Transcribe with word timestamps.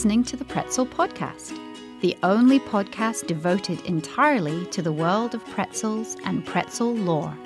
listening 0.00 0.24
to 0.24 0.34
the 0.34 0.46
Pretzel 0.46 0.86
Podcast, 0.86 1.60
the 2.00 2.16
only 2.22 2.58
podcast 2.58 3.26
devoted 3.26 3.84
entirely 3.84 4.64
to 4.68 4.80
the 4.80 4.90
world 4.90 5.34
of 5.34 5.44
pretzels 5.48 6.16
and 6.24 6.42
pretzel 6.46 6.94
lore. 6.94 7.36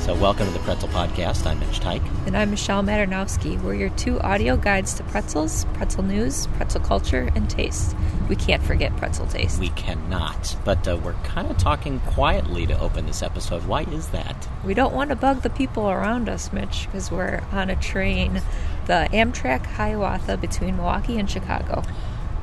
So, 0.00 0.14
welcome 0.14 0.46
to 0.46 0.52
the 0.54 0.60
Pretzel 0.64 0.88
Podcast. 0.88 1.44
I'm 1.44 1.60
Mitch 1.60 1.80
Teich. 1.80 2.26
And 2.26 2.38
I'm 2.38 2.48
Michelle 2.48 2.82
Maternowski. 2.82 3.60
We're 3.60 3.74
your 3.74 3.90
two 3.90 4.18
audio 4.20 4.56
guides 4.56 4.94
to 4.94 5.02
pretzels, 5.02 5.66
pretzel 5.74 6.04
news, 6.04 6.46
pretzel 6.56 6.80
culture, 6.80 7.30
and 7.34 7.50
taste. 7.50 7.94
We 8.28 8.36
can't 8.36 8.62
forget 8.62 8.96
pretzel 8.96 9.26
taste. 9.26 9.60
We 9.60 9.70
cannot, 9.70 10.56
but 10.64 10.86
uh, 10.86 10.96
we're 10.96 11.12
kind 11.24 11.50
of 11.50 11.58
talking 11.58 12.00
quietly 12.00 12.66
to 12.66 12.78
open 12.80 13.06
this 13.06 13.22
episode. 13.22 13.64
Why 13.66 13.82
is 13.82 14.08
that? 14.08 14.48
We 14.64 14.74
don't 14.74 14.94
want 14.94 15.10
to 15.10 15.16
bug 15.16 15.42
the 15.42 15.50
people 15.50 15.90
around 15.90 16.28
us, 16.28 16.52
Mitch, 16.52 16.86
because 16.86 17.10
we're 17.10 17.42
on 17.52 17.68
a 17.68 17.76
train, 17.76 18.42
the 18.86 19.08
Amtrak 19.12 19.66
Hiawatha 19.66 20.36
between 20.36 20.76
Milwaukee 20.76 21.18
and 21.18 21.28
Chicago. 21.28 21.82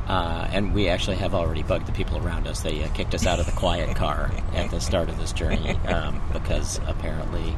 Uh, 0.09 0.49
and 0.51 0.73
we 0.73 0.89
actually 0.89 1.17
have 1.17 1.35
already 1.35 1.61
bugged 1.61 1.85
the 1.85 1.91
people 1.91 2.17
around 2.17 2.47
us. 2.47 2.61
They 2.61 2.83
uh, 2.83 2.87
kicked 2.89 3.13
us 3.13 3.27
out 3.27 3.39
of 3.39 3.45
the 3.45 3.51
quiet 3.51 3.95
car 3.95 4.31
at 4.53 4.71
the 4.71 4.81
start 4.81 5.07
of 5.07 5.19
this 5.19 5.31
journey 5.31 5.69
um, 5.87 6.19
because 6.33 6.79
apparently 6.87 7.55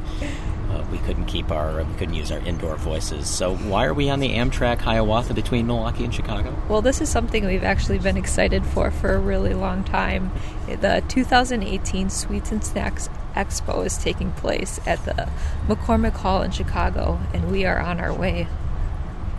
uh, 0.70 0.84
we 0.92 0.98
couldn't 0.98 1.24
keep 1.24 1.50
our 1.50 1.82
we 1.82 1.94
couldn't 1.94 2.14
use 2.14 2.30
our 2.30 2.40
indoor 2.40 2.76
voices. 2.76 3.26
So 3.26 3.56
why 3.56 3.86
are 3.86 3.94
we 3.94 4.10
on 4.10 4.20
the 4.20 4.34
Amtrak 4.34 4.80
Hiawatha 4.80 5.32
between 5.32 5.66
Milwaukee 5.66 6.04
and 6.04 6.14
Chicago? 6.14 6.54
Well, 6.68 6.82
this 6.82 7.00
is 7.00 7.08
something 7.08 7.46
we've 7.46 7.64
actually 7.64 7.98
been 7.98 8.18
excited 8.18 8.66
for 8.66 8.90
for 8.90 9.14
a 9.14 9.18
really 9.18 9.54
long 9.54 9.82
time. 9.82 10.30
The 10.66 11.02
2018 11.08 12.10
Sweets 12.10 12.52
and 12.52 12.62
Snacks 12.62 13.08
Expo 13.34 13.84
is 13.84 13.96
taking 13.96 14.30
place 14.32 14.78
at 14.86 15.02
the 15.06 15.30
McCormick 15.66 16.12
Hall 16.12 16.42
in 16.42 16.50
Chicago, 16.50 17.18
and 17.32 17.50
we 17.50 17.64
are 17.64 17.80
on 17.80 17.98
our 17.98 18.12
way. 18.12 18.46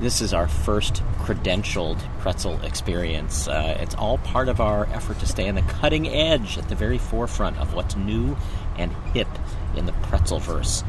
This 0.04 0.20
is 0.20 0.34
our 0.34 0.50
first 0.50 0.96
credentialed 1.20 1.98
pretzel 2.20 2.60
experience. 2.64 3.48
Uh, 3.48 3.78
it's 3.80 3.96
all 3.96 4.18
part 4.18 4.50
of 4.50 4.60
our 4.60 4.86
effort 4.88 5.18
to 5.20 5.26
stay 5.26 5.48
on 5.48 5.56
the 5.56 5.62
cutting 5.62 6.10
edge, 6.10 6.58
at 6.58 6.68
the 6.68 6.76
very 6.76 6.98
forefront 6.98 7.58
of 7.58 7.74
what's 7.74 7.96
new 7.96 8.36
and 8.78 8.92
hip 9.14 9.30
in 9.78 9.86
the 9.86 9.94
pretzelverse. 9.94 10.84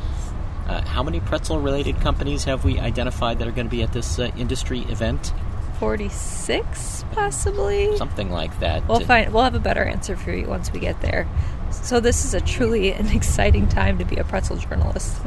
Uh, 0.66 0.84
how 0.84 1.04
many 1.04 1.20
pretzel 1.20 1.60
related 1.60 2.00
companies 2.00 2.42
have 2.42 2.64
we 2.64 2.80
identified 2.80 3.38
that 3.38 3.46
are 3.46 3.52
going 3.52 3.68
to 3.68 3.70
be 3.70 3.84
at 3.84 3.92
this 3.92 4.18
uh, 4.18 4.32
industry 4.36 4.80
event? 4.80 5.32
46 5.78 7.04
possibly 7.12 7.96
something 7.96 8.30
like 8.30 8.60
that 8.60 8.86
we'll 8.86 9.00
find 9.00 9.34
we'll 9.34 9.42
have 9.42 9.56
a 9.56 9.60
better 9.60 9.82
answer 9.82 10.16
for 10.16 10.30
you 10.30 10.46
once 10.46 10.72
we 10.72 10.78
get 10.78 11.00
there 11.00 11.28
so 11.72 11.98
this 11.98 12.24
is 12.24 12.32
a 12.32 12.40
truly 12.40 12.92
an 12.92 13.08
exciting 13.14 13.68
time 13.68 13.98
to 13.98 14.04
be 14.04 14.14
a 14.14 14.22
pretzel 14.22 14.56
journalist 14.56 15.20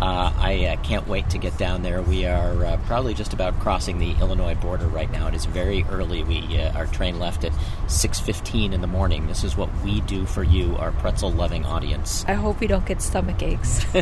uh, 0.00 0.32
I 0.36 0.66
uh, 0.66 0.76
can't 0.82 1.06
wait 1.06 1.30
to 1.30 1.38
get 1.38 1.56
down 1.56 1.82
there. 1.82 2.02
We 2.02 2.26
are 2.26 2.64
uh, 2.64 2.76
probably 2.86 3.14
just 3.14 3.32
about 3.32 3.58
crossing 3.60 3.98
the 3.98 4.12
Illinois 4.20 4.54
border 4.54 4.88
right 4.88 5.10
now. 5.10 5.28
It 5.28 5.34
is 5.34 5.44
very 5.44 5.84
early. 5.84 6.22
We 6.24 6.60
uh, 6.60 6.72
our 6.72 6.86
train 6.86 7.18
left 7.18 7.44
at 7.44 7.52
6:15 7.86 8.72
in 8.72 8.80
the 8.80 8.86
morning. 8.86 9.26
This 9.26 9.44
is 9.44 9.56
what 9.56 9.70
we 9.82 10.00
do 10.02 10.26
for 10.26 10.42
you, 10.42 10.76
our 10.76 10.92
pretzel-loving 10.92 11.64
audience. 11.64 12.24
I 12.26 12.34
hope 12.34 12.60
we 12.60 12.66
don't 12.66 12.84
get 12.86 13.00
stomach 13.02 13.42
aches. 13.42 13.84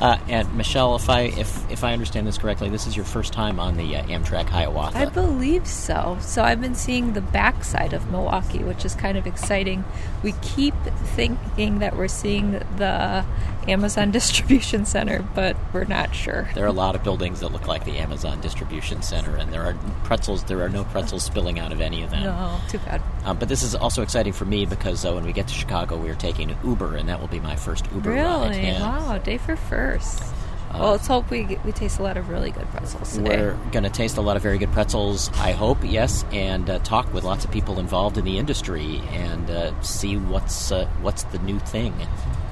Uh, 0.00 0.18
and 0.28 0.52
Michelle, 0.54 0.96
if 0.96 1.08
I 1.08 1.22
if 1.22 1.70
if 1.70 1.84
I 1.84 1.92
understand 1.92 2.26
this 2.26 2.36
correctly, 2.36 2.68
this 2.68 2.86
is 2.86 2.96
your 2.96 3.04
first 3.04 3.32
time 3.32 3.58
on 3.58 3.76
the 3.76 3.96
uh, 3.96 4.02
Amtrak 4.04 4.48
Hiawatha. 4.48 4.98
I 4.98 5.06
believe 5.06 5.66
so. 5.66 6.18
So 6.20 6.42
I've 6.42 6.60
been 6.60 6.74
seeing 6.74 7.12
the 7.12 7.20
backside 7.20 7.92
of 7.92 8.10
Milwaukee, 8.10 8.62
which 8.62 8.84
is 8.84 8.94
kind 8.94 9.16
of 9.16 9.26
exciting. 9.26 9.84
We 10.22 10.32
keep 10.42 10.74
thinking 11.14 11.78
that 11.78 11.96
we're 11.96 12.08
seeing 12.08 12.52
the 12.76 13.24
Amazon 13.68 14.10
distribution 14.12 14.84
center, 14.84 15.22
but 15.34 15.56
we're 15.72 15.84
not 15.84 16.14
sure. 16.14 16.48
There 16.54 16.64
are 16.64 16.68
a 16.68 16.72
lot 16.72 16.94
of 16.94 17.02
buildings 17.02 17.40
that 17.40 17.48
look 17.48 17.66
like 17.66 17.84
the 17.84 17.98
Amazon 17.98 18.40
distribution 18.40 19.02
center, 19.02 19.36
and 19.36 19.52
there 19.52 19.62
are 19.62 19.76
pretzels. 20.04 20.44
There 20.44 20.62
are 20.62 20.68
no 20.68 20.84
pretzels 20.84 21.24
spilling 21.24 21.58
out 21.58 21.72
of 21.72 21.80
any 21.80 22.02
of 22.02 22.10
them. 22.10 22.24
No, 22.24 22.60
too 22.68 22.78
bad. 22.78 23.00
Um, 23.24 23.38
but 23.38 23.48
this 23.48 23.62
is 23.62 23.74
also 23.74 24.02
exciting 24.02 24.32
for 24.32 24.44
me 24.44 24.66
because 24.66 25.04
uh, 25.04 25.12
when 25.12 25.24
we 25.24 25.32
get 25.32 25.48
to 25.48 25.54
Chicago, 25.54 25.96
we 25.96 26.10
are 26.10 26.14
taking 26.14 26.56
Uber, 26.64 26.96
and 26.96 27.08
that 27.08 27.20
will 27.20 27.28
be 27.28 27.40
my 27.40 27.56
first 27.56 27.86
Uber 27.94 28.10
really? 28.10 28.48
ride. 28.48 28.56
Really? 28.56 28.72
Wow, 28.80 29.18
day 29.18 29.38
for 29.38 29.56
first. 29.56 30.33
Well, 30.78 30.90
let's 30.90 31.06
hope 31.06 31.30
we 31.30 31.58
we 31.64 31.72
taste 31.72 31.98
a 31.98 32.02
lot 32.02 32.16
of 32.16 32.28
really 32.28 32.50
good 32.50 32.66
pretzels 32.70 33.14
today. 33.14 33.36
We're 33.36 33.70
going 33.70 33.84
to 33.84 33.90
taste 33.90 34.16
a 34.16 34.20
lot 34.20 34.36
of 34.36 34.42
very 34.42 34.58
good 34.58 34.72
pretzels, 34.72 35.30
I 35.34 35.52
hope, 35.52 35.78
yes, 35.82 36.24
and 36.32 36.68
uh, 36.68 36.80
talk 36.80 37.12
with 37.14 37.22
lots 37.24 37.44
of 37.44 37.50
people 37.52 37.78
involved 37.78 38.18
in 38.18 38.24
the 38.24 38.38
industry 38.38 39.00
and 39.10 39.48
uh, 39.50 39.80
see 39.82 40.16
what's 40.16 40.72
uh, 40.72 40.86
what's 41.00 41.22
the 41.24 41.38
new 41.38 41.58
thing. 41.60 41.94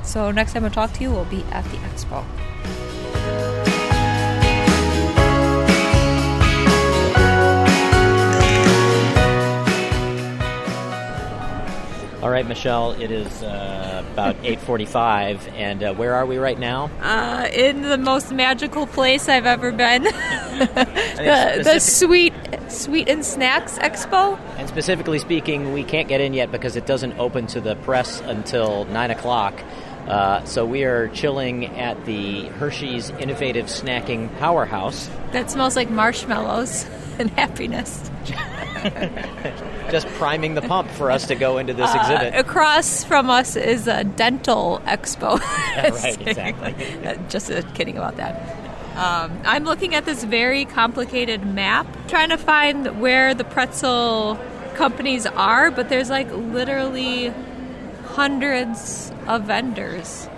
So 0.05 0.31
next 0.31 0.53
time 0.53 0.65
I 0.65 0.69
talk 0.69 0.93
to 0.95 1.03
you, 1.03 1.11
we'll 1.11 1.25
be 1.25 1.43
at 1.51 1.65
the 1.65 1.77
expo. 1.79 2.25
All 12.23 12.31
right, 12.31 12.47
Michelle. 12.47 12.93
It 12.93 13.11
is 13.11 13.43
uh, 13.43 14.05
about 14.13 14.37
eight 14.45 14.61
forty-five, 14.61 15.49
and 15.57 15.83
uh, 15.83 15.95
where 15.95 16.15
are 16.15 16.25
we 16.25 16.39
right 16.39 16.59
now? 16.59 16.89
Uh, 17.01 17.49
in 17.53 17.83
the 17.83 17.99
most 17.99 18.31
magical 18.31 18.87
place 18.87 19.29
I've 19.29 19.45
ever 19.45 19.73
been, 19.73 20.03
the, 20.05 21.63
the 21.65 21.81
Sweet 21.81 22.33
Sweet 22.69 23.09
and 23.09 23.25
Snacks 23.25 23.77
Expo. 23.79 24.39
And 24.57 24.69
specifically 24.69 25.19
speaking, 25.19 25.73
we 25.73 25.83
can't 25.83 26.07
get 26.07 26.21
in 26.21 26.33
yet 26.33 26.53
because 26.53 26.77
it 26.77 26.87
doesn't 26.87 27.19
open 27.19 27.49
to 27.49 27.61
the 27.61 27.75
press 27.77 28.21
until 28.21 28.85
nine 28.85 29.11
o'clock. 29.11 29.61
Uh, 30.07 30.45
so 30.45 30.65
we 30.65 30.85
are 30.85 31.09
chilling 31.09 31.67
at 31.77 32.05
the 32.07 32.47
Hershey's 32.51 33.11
Innovative 33.11 33.67
Snacking 33.67 34.37
Powerhouse. 34.39 35.09
That 35.33 35.51
smells 35.51 35.75
like 35.75 35.91
marshmallows 35.91 36.87
and 37.19 37.31
happiness. 37.31 38.11
Just 39.91 40.07
priming 40.09 40.55
the 40.55 40.63
pump 40.63 40.91
for 40.91 41.11
us 41.11 41.27
to 41.27 41.35
go 41.35 41.59
into 41.59 41.75
this 41.75 41.91
uh, 41.91 41.99
exhibit. 41.99 42.35
Across 42.35 43.05
from 43.05 43.31
us 43.31 43.57
is 43.57 43.87
a 43.87 44.05
dental 44.05 44.81
expo. 44.87 45.39
right, 45.77 46.21
exactly. 46.27 47.19
Just 47.29 47.51
uh, 47.51 47.63
kidding 47.75 47.97
about 47.97 48.17
that. 48.17 48.63
Um, 48.97 49.41
I'm 49.45 49.65
looking 49.65 49.95
at 49.95 50.05
this 50.05 50.23
very 50.25 50.65
complicated 50.65 51.47
map, 51.47 51.87
trying 52.09 52.29
to 52.29 52.37
find 52.37 53.01
where 53.01 53.35
the 53.35 53.45
pretzel 53.45 54.39
companies 54.75 55.27
are, 55.27 55.71
but 55.71 55.89
there's 55.89 56.11
like 56.11 56.31
literally 56.31 57.33
hundreds 58.05 59.13
of 59.27 59.45
vendors. 59.45 60.29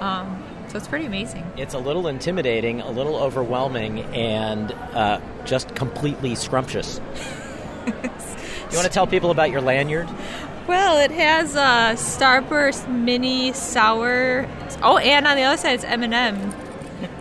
Um, 0.00 0.42
so 0.70 0.76
it's 0.76 0.86
pretty 0.86 1.06
amazing. 1.06 1.44
It's 1.56 1.74
a 1.74 1.78
little 1.78 2.06
intimidating, 2.06 2.80
a 2.80 2.90
little 2.90 3.16
overwhelming, 3.16 4.00
and 4.14 4.70
uh, 4.72 5.20
just 5.44 5.74
completely 5.74 6.36
scrumptious. 6.36 7.00
You 7.86 8.76
want 8.76 8.86
to 8.86 8.90
tell 8.90 9.06
people 9.06 9.30
about 9.30 9.50
your 9.50 9.60
lanyard? 9.60 10.08
Well, 10.66 10.98
it 10.98 11.10
has 11.10 11.56
a 11.56 11.96
Starburst 11.96 12.88
mini 12.88 13.52
sour. 13.52 14.48
Oh, 14.82 14.98
and 14.98 15.26
on 15.26 15.36
the 15.36 15.42
other 15.42 15.56
side, 15.56 15.74
it's 15.74 15.84
M&M 15.84 16.54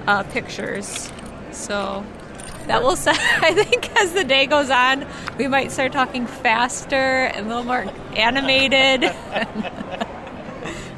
uh, 0.07 0.23
pictures. 0.23 1.11
So 1.51 2.05
that 2.67 2.83
will 2.83 2.95
say, 2.95 3.11
I 3.15 3.53
think 3.53 3.95
as 3.97 4.13
the 4.13 4.23
day 4.23 4.45
goes 4.45 4.69
on, 4.69 5.05
we 5.37 5.47
might 5.47 5.71
start 5.71 5.91
talking 5.91 6.27
faster 6.27 6.95
and 6.95 7.45
a 7.45 7.49
little 7.49 7.63
more 7.63 7.85
animated. 8.15 9.03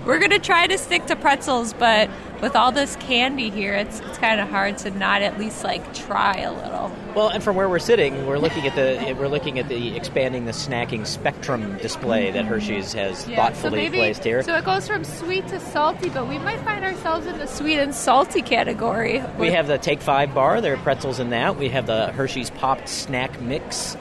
We're 0.06 0.18
going 0.18 0.32
to 0.32 0.40
try 0.40 0.66
to 0.66 0.78
stick 0.78 1.06
to 1.08 1.16
pretzels, 1.16 1.74
but 1.74 2.10
with 2.42 2.56
all 2.56 2.72
this 2.72 2.96
candy 2.96 3.52
here, 3.52 3.76
it's, 3.76 4.00
it's 4.00 4.18
kind 4.18 4.42
of 4.42 4.50
hard 4.50 4.80
to 4.80 4.90
not 4.90 5.22
at 5.22 5.38
least 5.38 5.64
like 5.64 5.94
try 5.94 6.40
a 6.40 6.52
little. 6.52 6.92
Well, 7.16 7.30
and 7.30 7.44
from 7.44 7.56
where 7.56 7.70
we're 7.70 7.80
sitting, 7.80 8.26
we're 8.26 8.40
looking 8.40 8.66
at 8.66 8.76
the 8.76 9.16
we're 9.20 9.28
looking 9.28 9.60
at 9.60 9.70
the 9.70 9.96
expanding 9.96 10.46
the 10.46 10.52
snacking 10.52 11.06
spectrum 11.06 11.78
display 11.78 12.32
that 12.32 12.46
Hershey's 12.46 12.94
has 12.94 13.28
yeah, 13.28 13.36
thoughtfully 13.36 13.70
so 13.70 13.76
maybe, 13.76 13.98
placed 13.98 14.24
here. 14.24 14.42
So 14.42 14.56
it 14.56 14.66
goes 14.66 14.88
from 14.88 15.04
sweet 15.04 15.48
to 15.50 15.60
salty, 15.60 16.10
but 16.10 16.28
we 16.28 16.40
might 16.40 16.62
find 16.62 16.84
ourselves 16.84 17.28
in 17.28 17.38
the 17.38 17.48
sweet 17.48 17.78
and 17.78 17.94
salty 17.94 18.42
category. 18.42 19.22
We 19.38 19.52
have 19.52 19.68
the 19.68 19.78
Take 19.78 20.02
Five 20.02 20.34
bar. 20.34 20.62
There 20.62 20.74
are 20.74 20.78
pretzels 20.78 21.20
in 21.20 21.30
that. 21.30 21.58
We 21.58 21.70
have 21.70 21.86
the 21.86 22.08
Hershey's 22.08 22.50
Popped 22.50 22.90
Snack 22.90 23.40
Mix. 23.40 23.96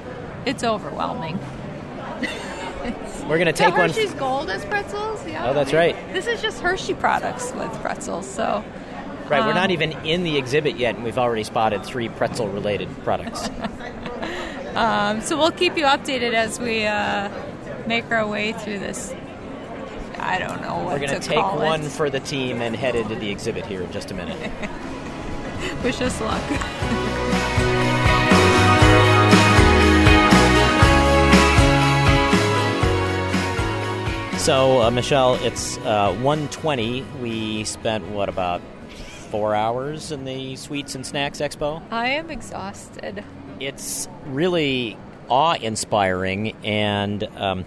It's 0.46 0.64
overwhelming. 0.64 1.38
We're 3.28 3.38
gonna 3.38 3.52
take 3.52 3.74
so 3.74 3.78
one. 3.78 3.90
Hershey's 3.90 4.14
Gold 4.14 4.50
as 4.50 4.64
pretzels. 4.64 5.26
Yeah. 5.26 5.48
Oh, 5.48 5.54
that's 5.54 5.72
right. 5.72 5.94
This 6.12 6.26
is 6.26 6.42
just 6.42 6.60
Hershey 6.60 6.94
products 6.94 7.52
with 7.52 7.72
pretzels. 7.80 8.28
So. 8.28 8.64
Right, 9.28 9.44
we're 9.44 9.50
um, 9.50 9.54
not 9.54 9.70
even 9.70 9.92
in 10.04 10.24
the 10.24 10.36
exhibit 10.38 10.76
yet, 10.76 10.96
and 10.96 11.04
we've 11.04 11.16
already 11.16 11.44
spotted 11.44 11.84
three 11.84 12.08
pretzel-related 12.08 12.88
products. 13.04 13.48
um, 14.74 15.20
so 15.20 15.38
we'll 15.38 15.52
keep 15.52 15.76
you 15.76 15.84
updated 15.84 16.34
as 16.34 16.58
we 16.58 16.84
uh, 16.84 17.30
make 17.86 18.10
our 18.10 18.26
way 18.26 18.52
through 18.52 18.80
this. 18.80 19.14
I 20.18 20.38
don't 20.38 20.60
know 20.60 20.78
what 20.78 21.00
We're 21.00 21.06
going 21.06 21.20
to 21.20 21.28
take 21.28 21.38
one 21.38 21.82
it. 21.82 21.90
for 21.90 22.10
the 22.10 22.20
team 22.20 22.60
and 22.60 22.76
head 22.76 22.94
into 22.94 23.14
the 23.14 23.30
exhibit 23.30 23.66
here 23.66 23.82
in 23.82 23.92
just 23.92 24.10
a 24.10 24.14
minute. 24.14 24.36
Wish 25.82 26.00
us 26.00 26.20
luck. 26.20 27.26
So, 34.40 34.80
uh, 34.80 34.90
Michelle, 34.90 35.34
it's 35.44 35.76
uh, 35.78 36.14
120. 36.14 37.02
We 37.20 37.62
spent, 37.64 38.08
what, 38.08 38.30
about 38.30 38.62
four 39.28 39.54
hours 39.54 40.12
in 40.12 40.24
the 40.24 40.56
Sweets 40.56 40.94
and 40.94 41.06
Snacks 41.06 41.40
Expo? 41.42 41.82
I 41.90 42.08
am 42.08 42.30
exhausted. 42.30 43.22
It's 43.60 44.08
really 44.24 44.96
awe 45.28 45.56
inspiring, 45.56 46.56
and 46.64 47.22
um, 47.36 47.66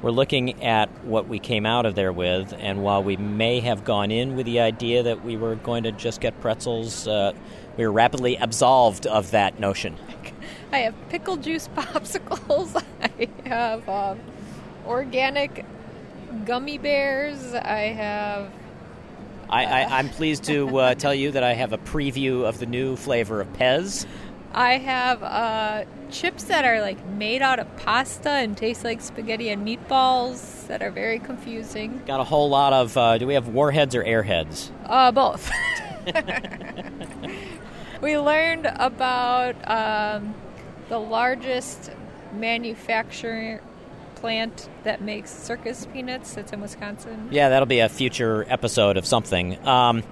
we're 0.00 0.10
looking 0.10 0.64
at 0.64 0.88
what 1.04 1.28
we 1.28 1.38
came 1.38 1.66
out 1.66 1.84
of 1.84 1.94
there 1.94 2.10
with. 2.10 2.54
And 2.58 2.82
while 2.82 3.02
we 3.02 3.18
may 3.18 3.60
have 3.60 3.84
gone 3.84 4.10
in 4.10 4.34
with 4.34 4.46
the 4.46 4.60
idea 4.60 5.02
that 5.02 5.22
we 5.22 5.36
were 5.36 5.56
going 5.56 5.82
to 5.82 5.92
just 5.92 6.22
get 6.22 6.40
pretzels, 6.40 7.06
uh, 7.06 7.34
we 7.76 7.86
were 7.86 7.92
rapidly 7.92 8.36
absolved 8.36 9.06
of 9.06 9.30
that 9.32 9.60
notion. 9.60 9.94
I 10.72 10.78
have 10.78 10.94
pickle 11.10 11.36
juice 11.36 11.68
popsicles. 11.76 12.82
I 13.02 13.28
have 13.46 13.86
um, 13.86 14.20
organic 14.86 15.66
gummy 16.44 16.78
bears. 16.78 17.54
I 17.54 17.92
have. 17.92 18.50
I, 19.50 19.64
I, 19.64 20.00
am 20.00 20.10
pleased 20.10 20.44
to 20.44 20.78
uh, 20.78 20.94
tell 20.96 21.14
you 21.14 21.30
that 21.32 21.42
I 21.42 21.54
have 21.54 21.72
a 21.72 21.78
preview 21.78 22.44
of 22.44 22.58
the 22.58 22.66
new 22.66 22.96
flavor 22.96 23.40
of 23.40 23.50
Pez. 23.54 24.06
I 24.52 24.78
have 24.78 25.22
uh, 25.22 25.84
chips 26.10 26.44
that 26.44 26.64
are 26.64 26.80
like 26.80 27.04
made 27.06 27.42
out 27.42 27.58
of 27.58 27.76
pasta 27.76 28.30
and 28.30 28.56
taste 28.56 28.84
like 28.84 29.00
spaghetti 29.00 29.50
and 29.50 29.66
meatballs 29.66 30.66
that 30.66 30.82
are 30.82 30.90
very 30.90 31.18
confusing. 31.18 32.02
Got 32.06 32.20
a 32.20 32.24
whole 32.24 32.48
lot 32.48 32.72
of. 32.72 32.96
Uh, 32.96 33.18
do 33.18 33.26
we 33.26 33.34
have 33.34 33.48
warheads 33.48 33.94
or 33.94 34.02
airheads? 34.04 34.70
Uh, 34.86 35.12
both. 35.12 35.50
we 38.02 38.18
learned 38.18 38.66
about 38.66 39.54
um, 39.68 40.34
the 40.88 40.98
largest 40.98 41.90
manufacturer 42.32 43.60
plant 44.20 44.68
that 44.84 45.02
makes 45.02 45.30
circus 45.30 45.86
peanuts. 45.92 46.34
that's 46.34 46.52
in 46.52 46.60
Wisconsin. 46.60 47.28
Yeah, 47.30 47.48
that'll 47.48 47.66
be 47.66 47.80
a 47.80 47.88
future 47.88 48.44
episode 48.48 48.96
of 48.96 49.06
something. 49.06 49.66
Um, 49.66 50.02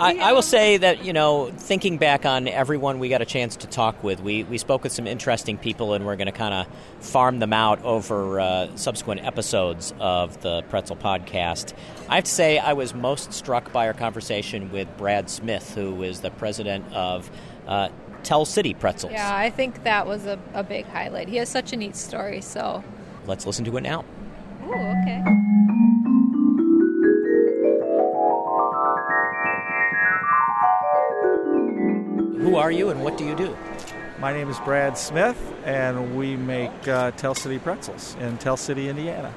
I, 0.00 0.16
I, 0.16 0.32
will 0.32 0.40
say 0.40 0.78
that, 0.78 1.04
you 1.04 1.12
know, 1.12 1.50
thinking 1.50 1.98
back 1.98 2.24
on 2.24 2.48
everyone 2.48 3.00
we 3.00 3.10
got 3.10 3.20
a 3.20 3.26
chance 3.26 3.56
to 3.56 3.66
talk 3.66 4.02
with, 4.02 4.20
we, 4.20 4.44
we 4.44 4.56
spoke 4.56 4.82
with 4.82 4.92
some 4.92 5.06
interesting 5.06 5.58
people 5.58 5.92
and 5.92 6.06
we're 6.06 6.16
going 6.16 6.26
to 6.26 6.32
kind 6.32 6.54
of 6.54 6.66
farm 7.04 7.38
them 7.38 7.52
out 7.52 7.84
over 7.84 8.40
uh, 8.40 8.74
subsequent 8.76 9.22
episodes 9.26 9.92
of 10.00 10.40
the 10.40 10.62
Pretzel 10.70 10.96
podcast. 10.96 11.74
I 12.08 12.14
have 12.14 12.24
to 12.24 12.30
say, 12.30 12.58
I 12.58 12.72
was 12.72 12.94
most 12.94 13.34
struck 13.34 13.72
by 13.72 13.88
our 13.88 13.92
conversation 13.92 14.72
with 14.72 14.88
Brad 14.96 15.28
Smith, 15.28 15.74
who 15.74 16.02
is 16.02 16.20
the 16.20 16.30
president 16.30 16.90
of 16.94 17.30
uh, 17.66 17.90
Tell 18.22 18.46
City 18.46 18.72
Pretzels. 18.72 19.12
Yeah, 19.12 19.36
I 19.36 19.50
think 19.50 19.84
that 19.84 20.06
was 20.06 20.24
a, 20.24 20.38
a 20.54 20.62
big 20.62 20.86
highlight. 20.86 21.28
He 21.28 21.36
has 21.36 21.50
such 21.50 21.74
a 21.74 21.76
neat 21.76 21.94
story, 21.94 22.40
so. 22.40 22.82
Let's 23.26 23.46
listen 23.46 23.64
to 23.66 23.76
it 23.76 23.82
now. 23.82 24.04
Ooh, 24.64 24.72
okay. 24.72 25.22
Who 32.42 32.56
are 32.56 32.72
you 32.72 32.88
and 32.88 33.04
what 33.04 33.16
do 33.16 33.24
you 33.24 33.34
do? 33.36 33.56
My 34.18 34.32
name 34.32 34.50
is 34.50 34.58
Brad 34.60 34.98
Smith, 34.98 35.38
and 35.64 36.16
we 36.16 36.36
make 36.36 36.88
uh, 36.88 37.10
Tell 37.12 37.34
City 37.34 37.58
pretzels 37.58 38.16
in 38.20 38.36
Tell 38.38 38.56
City, 38.56 38.88
Indiana. 38.88 39.32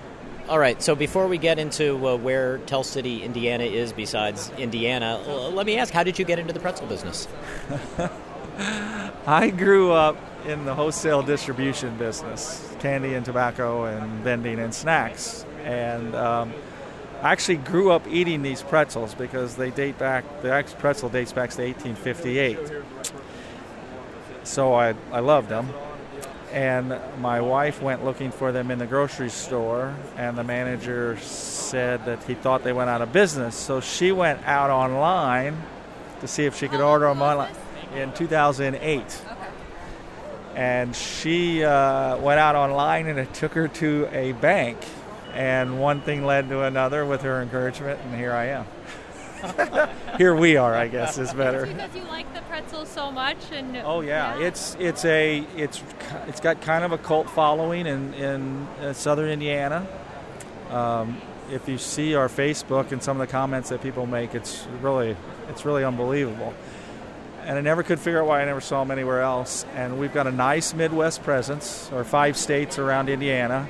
All 0.49 0.59
right, 0.59 0.81
so 0.83 0.93
before 0.93 1.27
we 1.27 1.37
get 1.37 1.57
into 1.57 1.95
uh, 2.05 2.17
where 2.17 2.57
Tell 2.59 2.83
City, 2.83 3.23
Indiana 3.23 3.63
is 3.63 3.93
besides 3.93 4.51
Indiana, 4.57 5.17
let 5.53 5.65
me 5.65 5.77
ask 5.77 5.93
how 5.93 6.03
did 6.03 6.19
you 6.19 6.25
get 6.25 6.37
into 6.37 6.51
the 6.51 6.59
pretzel 6.59 6.85
business? 6.87 7.29
I 9.27 9.51
grew 9.51 9.91
up 9.93 10.17
in 10.45 10.65
the 10.65 10.75
wholesale 10.75 11.21
distribution 11.21 11.97
business 11.97 12.73
candy 12.79 13.13
and 13.13 13.25
tobacco 13.25 13.85
and 13.85 14.23
vending 14.23 14.59
and 14.59 14.73
snacks. 14.75 15.45
And 15.63 16.13
um, 16.15 16.53
I 17.21 17.31
actually 17.31 17.55
grew 17.57 17.91
up 17.91 18.05
eating 18.07 18.41
these 18.41 18.61
pretzels 18.61 19.15
because 19.15 19.55
they 19.55 19.71
date 19.71 19.97
back, 19.97 20.25
the 20.41 20.51
actual 20.51 20.79
pretzel 20.79 21.09
dates 21.09 21.31
back 21.31 21.51
to 21.51 21.63
1858. 21.63 22.59
So 24.43 24.73
I, 24.73 24.93
I 25.11 25.21
loved 25.21 25.47
them. 25.47 25.69
And 26.51 26.99
my 27.19 27.39
wife 27.39 27.81
went 27.81 28.03
looking 28.03 28.29
for 28.29 28.51
them 28.51 28.69
in 28.69 28.77
the 28.77 28.85
grocery 28.85 29.29
store, 29.29 29.95
and 30.17 30.37
the 30.37 30.43
manager 30.43 31.17
said 31.17 32.05
that 32.05 32.21
he 32.25 32.35
thought 32.35 32.63
they 32.63 32.73
went 32.73 32.91
out 32.91 33.01
of 33.01 33.11
business. 33.11 33.55
So 33.55 33.79
she 33.79 34.11
went 34.11 34.45
out 34.45 34.69
online 34.69 35.59
to 36.19 36.27
see 36.27 36.45
if 36.45 36.55
she 36.55 36.67
could 36.67 36.81
order 36.81 37.07
them 37.07 37.21
online 37.21 37.55
in 37.95 38.11
2008. 38.13 39.21
And 40.55 40.95
she 40.95 41.63
uh, 41.63 42.17
went 42.17 42.39
out 42.39 42.55
online, 42.55 43.07
and 43.07 43.17
it 43.19 43.33
took 43.33 43.53
her 43.53 43.67
to 43.69 44.07
a 44.11 44.33
bank 44.33 44.77
and 45.33 45.79
one 45.79 46.01
thing 46.01 46.25
led 46.25 46.49
to 46.49 46.61
another 46.61 47.05
with 47.05 47.21
her 47.23 47.41
encouragement, 47.41 47.99
and 48.01 48.15
here 48.15 48.31
I 48.31 48.45
am. 48.45 48.65
here 50.17 50.35
we 50.35 50.55
are, 50.55 50.73
I 50.73 50.87
guess, 50.87 51.17
is 51.17 51.33
better. 51.33 51.65
because 51.65 51.95
you 51.95 52.03
like 52.03 52.31
the 52.33 52.41
pretzel 52.41 52.85
so 52.85 53.11
much, 53.11 53.37
and 53.51 53.75
oh 53.77 54.01
yeah, 54.01 54.37
yeah, 54.37 54.45
it's 54.45 54.77
it's 54.79 55.03
a 55.03 55.45
it's 55.57 55.83
it's 56.27 56.39
got 56.39 56.61
kind 56.61 56.85
of 56.85 56.93
a 56.93 56.97
cult 56.97 57.29
following 57.29 57.85
in 57.85 58.13
in 58.13 58.67
uh, 58.81 58.93
southern 58.93 59.29
Indiana. 59.29 59.85
Um, 60.69 61.21
if 61.51 61.67
you 61.67 61.77
see 61.77 62.15
our 62.15 62.29
Facebook 62.29 62.91
and 62.93 63.03
some 63.03 63.19
of 63.19 63.27
the 63.27 63.31
comments 63.31 63.69
that 63.69 63.81
people 63.81 64.05
make, 64.05 64.33
it's 64.33 64.65
really 64.81 65.17
it's 65.49 65.65
really 65.65 65.83
unbelievable. 65.83 66.53
And 67.45 67.57
I 67.57 67.61
never 67.61 67.83
could 67.83 67.99
figure 67.99 68.21
out 68.21 68.27
why 68.27 68.41
I 68.41 68.45
never 68.45 68.61
saw 68.61 68.81
them 68.83 68.91
anywhere 68.91 69.21
else. 69.21 69.65
And 69.75 69.99
we've 69.99 70.13
got 70.13 70.27
a 70.27 70.31
nice 70.31 70.73
Midwest 70.73 71.23
presence, 71.23 71.89
or 71.91 72.03
five 72.03 72.37
states 72.37 72.79
around 72.79 73.09
Indiana. 73.09 73.67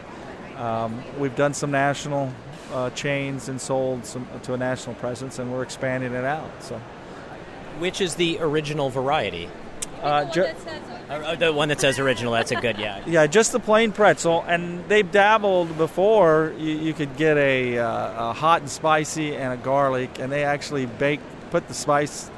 Um, 0.58 1.04
we've 1.18 1.36
done 1.36 1.54
some 1.54 1.72
national 1.72 2.32
uh, 2.72 2.90
chains 2.92 3.50
and 3.50 3.60
sold 3.60 4.06
some 4.06 4.28
to 4.44 4.54
a 4.54 4.58
national 4.58 4.96
presence, 4.96 5.40
and 5.40 5.52
we're 5.52 5.64
expanding 5.64 6.14
it 6.14 6.24
out. 6.24 6.52
So, 6.64 6.80
which 7.80 8.02
is 8.02 8.16
the 8.16 8.38
original 8.40 8.90
variety? 8.90 9.50
Uh, 10.02 10.26
ju- 10.26 10.48
uh, 11.10 11.36
the 11.36 11.54
one 11.54 11.70
that 11.70 11.80
says 11.80 11.98
original. 11.98 12.34
That's 12.34 12.52
a 12.52 12.56
good 12.56 12.78
yeah. 12.78 13.02
Yeah, 13.08 13.26
just 13.28 13.54
the 13.54 13.60
plain 13.60 13.94
pretzel, 13.94 14.44
and 14.46 14.88
they've 14.90 15.10
dabbled 15.10 15.78
before. 15.78 16.54
You, 16.58 16.74
you 16.74 16.94
could 16.94 17.16
get 17.16 17.38
a, 17.38 17.78
uh, 17.78 18.32
a, 18.32 18.34
hot 18.34 18.62
and 18.62 18.70
spicy 18.70 19.36
and 19.36 19.54
a 19.54 19.58
garlic, 19.58 20.20
and 20.20 20.32
they 20.32 20.44
actually 20.44 20.88
bake 20.88 21.22
put 21.52 21.68
the 21.68 21.74
spice 21.74 22.30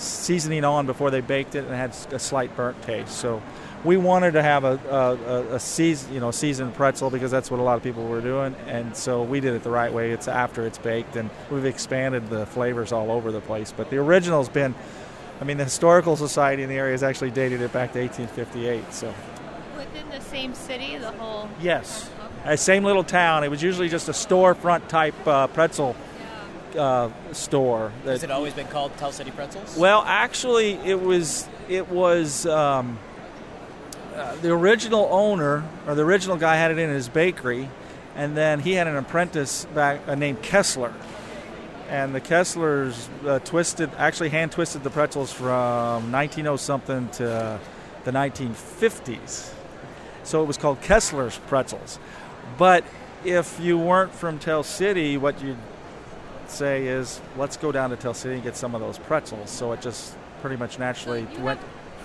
seasoning 0.00 0.64
on 0.64 0.86
before 0.86 1.10
they 1.10 1.20
baked 1.20 1.54
it, 1.54 1.64
and 1.64 1.72
it 1.72 1.76
had 1.76 1.94
a 2.12 2.18
slight 2.18 2.54
burnt 2.56 2.80
taste. 2.82 3.12
So 3.12 3.42
we 3.84 3.96
wanted 3.96 4.32
to 4.32 4.42
have 4.42 4.64
a, 4.64 4.78
a, 4.90 5.54
a 5.54 5.60
season, 5.60 6.12
you 6.12 6.20
know, 6.20 6.30
seasoned 6.30 6.74
pretzel 6.74 7.10
because 7.10 7.30
that's 7.30 7.50
what 7.50 7.60
a 7.60 7.62
lot 7.62 7.76
of 7.76 7.82
people 7.82 8.06
were 8.06 8.20
doing, 8.20 8.54
and 8.66 8.96
so 8.96 9.22
we 9.22 9.40
did 9.40 9.54
it 9.54 9.62
the 9.62 9.70
right 9.70 9.92
way. 9.92 10.12
It's 10.12 10.28
after 10.28 10.66
it's 10.66 10.78
baked, 10.78 11.16
and 11.16 11.30
we've 11.50 11.64
expanded 11.64 12.28
the 12.28 12.46
flavors 12.46 12.92
all 12.92 13.10
over 13.10 13.32
the 13.32 13.40
place. 13.40 13.72
But 13.74 13.90
the 13.90 13.98
original's 13.98 14.48
been, 14.48 14.74
I 15.40 15.44
mean, 15.44 15.56
the 15.56 15.64
historical 15.64 16.16
society 16.16 16.62
in 16.62 16.68
the 16.68 16.76
area 16.76 16.92
has 16.92 17.02
actually 17.02 17.30
dated 17.30 17.60
it 17.60 17.72
back 17.72 17.92
to 17.92 18.00
1858. 18.00 18.92
So 18.92 19.14
within 19.76 20.08
the 20.10 20.20
same 20.20 20.54
city, 20.54 20.98
the 20.98 21.12
whole 21.12 21.48
yes, 21.60 22.10
okay. 22.42 22.56
same 22.56 22.84
little 22.84 23.04
town. 23.04 23.44
It 23.44 23.48
was 23.48 23.62
usually 23.62 23.88
just 23.88 24.08
a 24.08 24.12
storefront 24.12 24.88
type 24.88 25.26
uh, 25.26 25.46
pretzel. 25.48 25.96
Uh, 26.76 27.10
store. 27.32 27.92
That, 28.04 28.12
Has 28.12 28.22
it 28.22 28.30
always 28.30 28.54
been 28.54 28.68
called 28.68 28.96
Tell 28.96 29.12
City 29.12 29.30
Pretzels? 29.30 29.76
Well, 29.76 30.02
actually, 30.06 30.72
it 30.74 31.00
was 31.00 31.48
it 31.68 31.88
was 31.88 32.46
um, 32.46 32.98
uh, 34.14 34.36
the 34.36 34.52
original 34.52 35.08
owner 35.10 35.68
or 35.86 35.94
the 35.94 36.04
original 36.04 36.36
guy 36.36 36.56
had 36.56 36.70
it 36.70 36.78
in 36.78 36.90
his 36.90 37.08
bakery, 37.08 37.68
and 38.14 38.36
then 38.36 38.60
he 38.60 38.72
had 38.72 38.86
an 38.86 38.96
apprentice 38.96 39.64
back 39.74 40.06
uh, 40.06 40.14
named 40.14 40.42
Kessler. 40.42 40.94
And 41.88 42.14
the 42.14 42.20
Kesslers 42.20 43.08
uh, 43.26 43.40
twisted, 43.40 43.90
actually 43.96 44.28
hand 44.28 44.52
twisted 44.52 44.84
the 44.84 44.90
pretzels 44.90 45.32
from 45.32 46.12
1900 46.12 46.58
something 46.58 47.08
to 47.08 47.58
the 48.04 48.12
1950s. 48.12 49.52
So 50.22 50.42
it 50.42 50.46
was 50.46 50.56
called 50.56 50.80
Kessler's 50.82 51.38
pretzels. 51.48 51.98
But 52.58 52.84
if 53.24 53.58
you 53.60 53.78
weren't 53.78 54.12
from 54.12 54.38
Tell 54.38 54.62
City, 54.62 55.16
what 55.16 55.42
you'd 55.42 55.56
say 56.50 56.86
is, 56.86 57.20
let's 57.36 57.56
go 57.56 57.72
down 57.72 57.90
to 57.90 57.96
Tell 57.96 58.14
City 58.14 58.34
and 58.34 58.42
get 58.42 58.56
some 58.56 58.74
of 58.74 58.80
those 58.80 58.98
pretzels. 58.98 59.50
So 59.50 59.72
it 59.72 59.80
just 59.80 60.16
pretty 60.40 60.56
much 60.56 60.78
naturally 60.78 61.26
so 61.34 61.40
went 61.40 61.60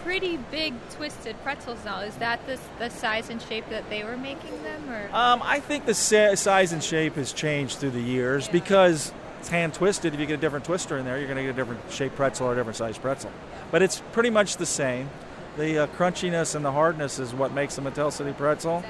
pretty 0.06 0.38
big 0.52 0.74
twisted 0.92 1.36
pretzels 1.42 1.84
now. 1.84 2.02
Is 2.02 2.16
that 2.18 2.40
the, 2.46 2.60
the 2.78 2.90
size 2.90 3.32
and 3.32 3.42
shape 3.42 3.68
that 3.70 3.90
they 3.90 4.04
were 4.04 4.16
making 4.16 4.62
them? 4.62 4.88
Or? 4.90 5.10
Um, 5.12 5.42
I 5.44 5.60
think 5.60 5.86
the 5.86 5.96
sa- 5.96 6.36
size 6.36 6.72
and 6.72 6.84
shape 6.84 7.16
has 7.16 7.34
changed 7.34 7.80
through 7.80 7.90
the 7.90 8.02
years 8.02 8.46
yeah. 8.46 8.54
because 8.54 9.12
it's 9.40 9.50
hand 9.50 9.74
twisted. 9.74 10.14
If 10.14 10.20
you 10.20 10.28
get 10.28 10.36
a 10.36 10.42
different 10.42 10.64
twister 10.64 10.98
in 11.00 11.06
there, 11.06 11.18
you're 11.18 11.28
going 11.28 11.38
to 11.38 11.44
get 11.44 11.50
a 11.50 11.54
different 11.54 11.82
shaped 11.92 12.16
pretzel 12.16 12.48
or 12.48 12.54
a 12.54 12.56
different 12.56 12.78
size 12.78 13.00
pretzel. 13.00 13.32
But 13.72 13.82
it's 13.82 14.02
pretty 14.12 14.30
much 14.30 14.58
the 14.58 14.66
same. 14.68 15.10
The 15.58 15.80
uh, 15.80 15.88
crunchiness 15.88 16.54
and 16.54 16.64
the 16.64 16.72
hardness 16.72 17.18
is 17.18 17.34
what 17.34 17.52
makes 17.52 17.76
them 17.76 17.88
a 17.88 17.92
Tell 17.92 18.12
City 18.12 18.34
pretzel. 18.34 18.84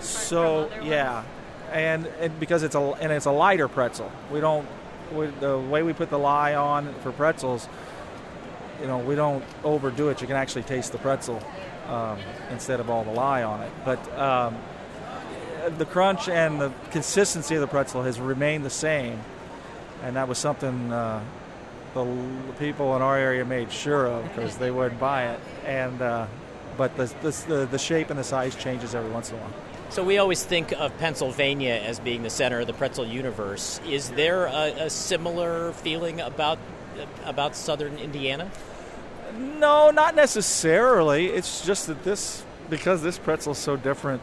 so 0.00 0.70
yeah, 0.82 1.24
and, 1.72 2.06
and, 2.20 2.38
because 2.38 2.62
it's 2.62 2.74
a 2.74 2.80
and 2.80 3.10
it's 3.10 3.26
a 3.26 3.30
lighter 3.30 3.68
pretzel. 3.68 4.12
We 4.30 4.40
don't 4.40 4.68
we, 5.12 5.26
the 5.40 5.58
way 5.58 5.82
we 5.82 5.92
put 5.92 6.10
the 6.10 6.18
lye 6.18 6.54
on 6.54 6.92
for 7.02 7.12
pretzels 7.12 7.68
you 8.82 8.88
know, 8.88 8.98
we 8.98 9.14
don't 9.14 9.44
overdo 9.62 10.08
it. 10.08 10.20
You 10.20 10.26
can 10.26 10.36
actually 10.36 10.64
taste 10.64 10.90
the 10.90 10.98
pretzel 10.98 11.40
um, 11.88 12.18
instead 12.50 12.80
of 12.80 12.90
all 12.90 13.04
the 13.04 13.12
lye 13.12 13.44
on 13.44 13.62
it. 13.62 13.70
But 13.84 14.18
um, 14.18 14.56
the 15.78 15.86
crunch 15.86 16.28
and 16.28 16.60
the 16.60 16.72
consistency 16.90 17.54
of 17.54 17.60
the 17.60 17.68
pretzel 17.68 18.02
has 18.02 18.18
remained 18.18 18.64
the 18.64 18.70
same, 18.70 19.20
and 20.02 20.16
that 20.16 20.26
was 20.26 20.36
something 20.36 20.92
uh, 20.92 21.22
the 21.94 22.04
l- 22.04 22.28
people 22.58 22.96
in 22.96 23.02
our 23.02 23.16
area 23.16 23.44
made 23.44 23.70
sure 23.70 24.06
of 24.06 24.24
because 24.24 24.56
they 24.58 24.72
wouldn't 24.72 24.98
buy 24.98 25.28
it. 25.28 25.40
And 25.64 26.02
uh, 26.02 26.26
but 26.76 26.96
the, 26.96 27.04
the 27.46 27.68
the 27.70 27.78
shape 27.78 28.10
and 28.10 28.18
the 28.18 28.24
size 28.24 28.56
changes 28.56 28.96
every 28.96 29.10
once 29.10 29.30
in 29.30 29.36
a 29.36 29.38
while. 29.38 29.52
So 29.92 30.02
we 30.02 30.16
always 30.16 30.42
think 30.42 30.72
of 30.72 30.96
Pennsylvania 30.96 31.74
as 31.74 32.00
being 32.00 32.22
the 32.22 32.30
center 32.30 32.60
of 32.60 32.66
the 32.66 32.72
pretzel 32.72 33.04
universe. 33.04 33.78
Is 33.86 34.08
there 34.12 34.46
a, 34.46 34.86
a 34.86 34.90
similar 34.90 35.72
feeling 35.72 36.18
about 36.22 36.58
about 37.26 37.54
southern 37.54 37.98
Indiana? 37.98 38.50
No, 39.36 39.90
not 39.90 40.14
necessarily. 40.14 41.26
It's 41.26 41.66
just 41.66 41.88
that 41.88 42.04
this 42.04 42.42
because 42.70 43.02
this 43.02 43.18
pretzel 43.18 43.52
is 43.52 43.58
so 43.58 43.76
different. 43.76 44.22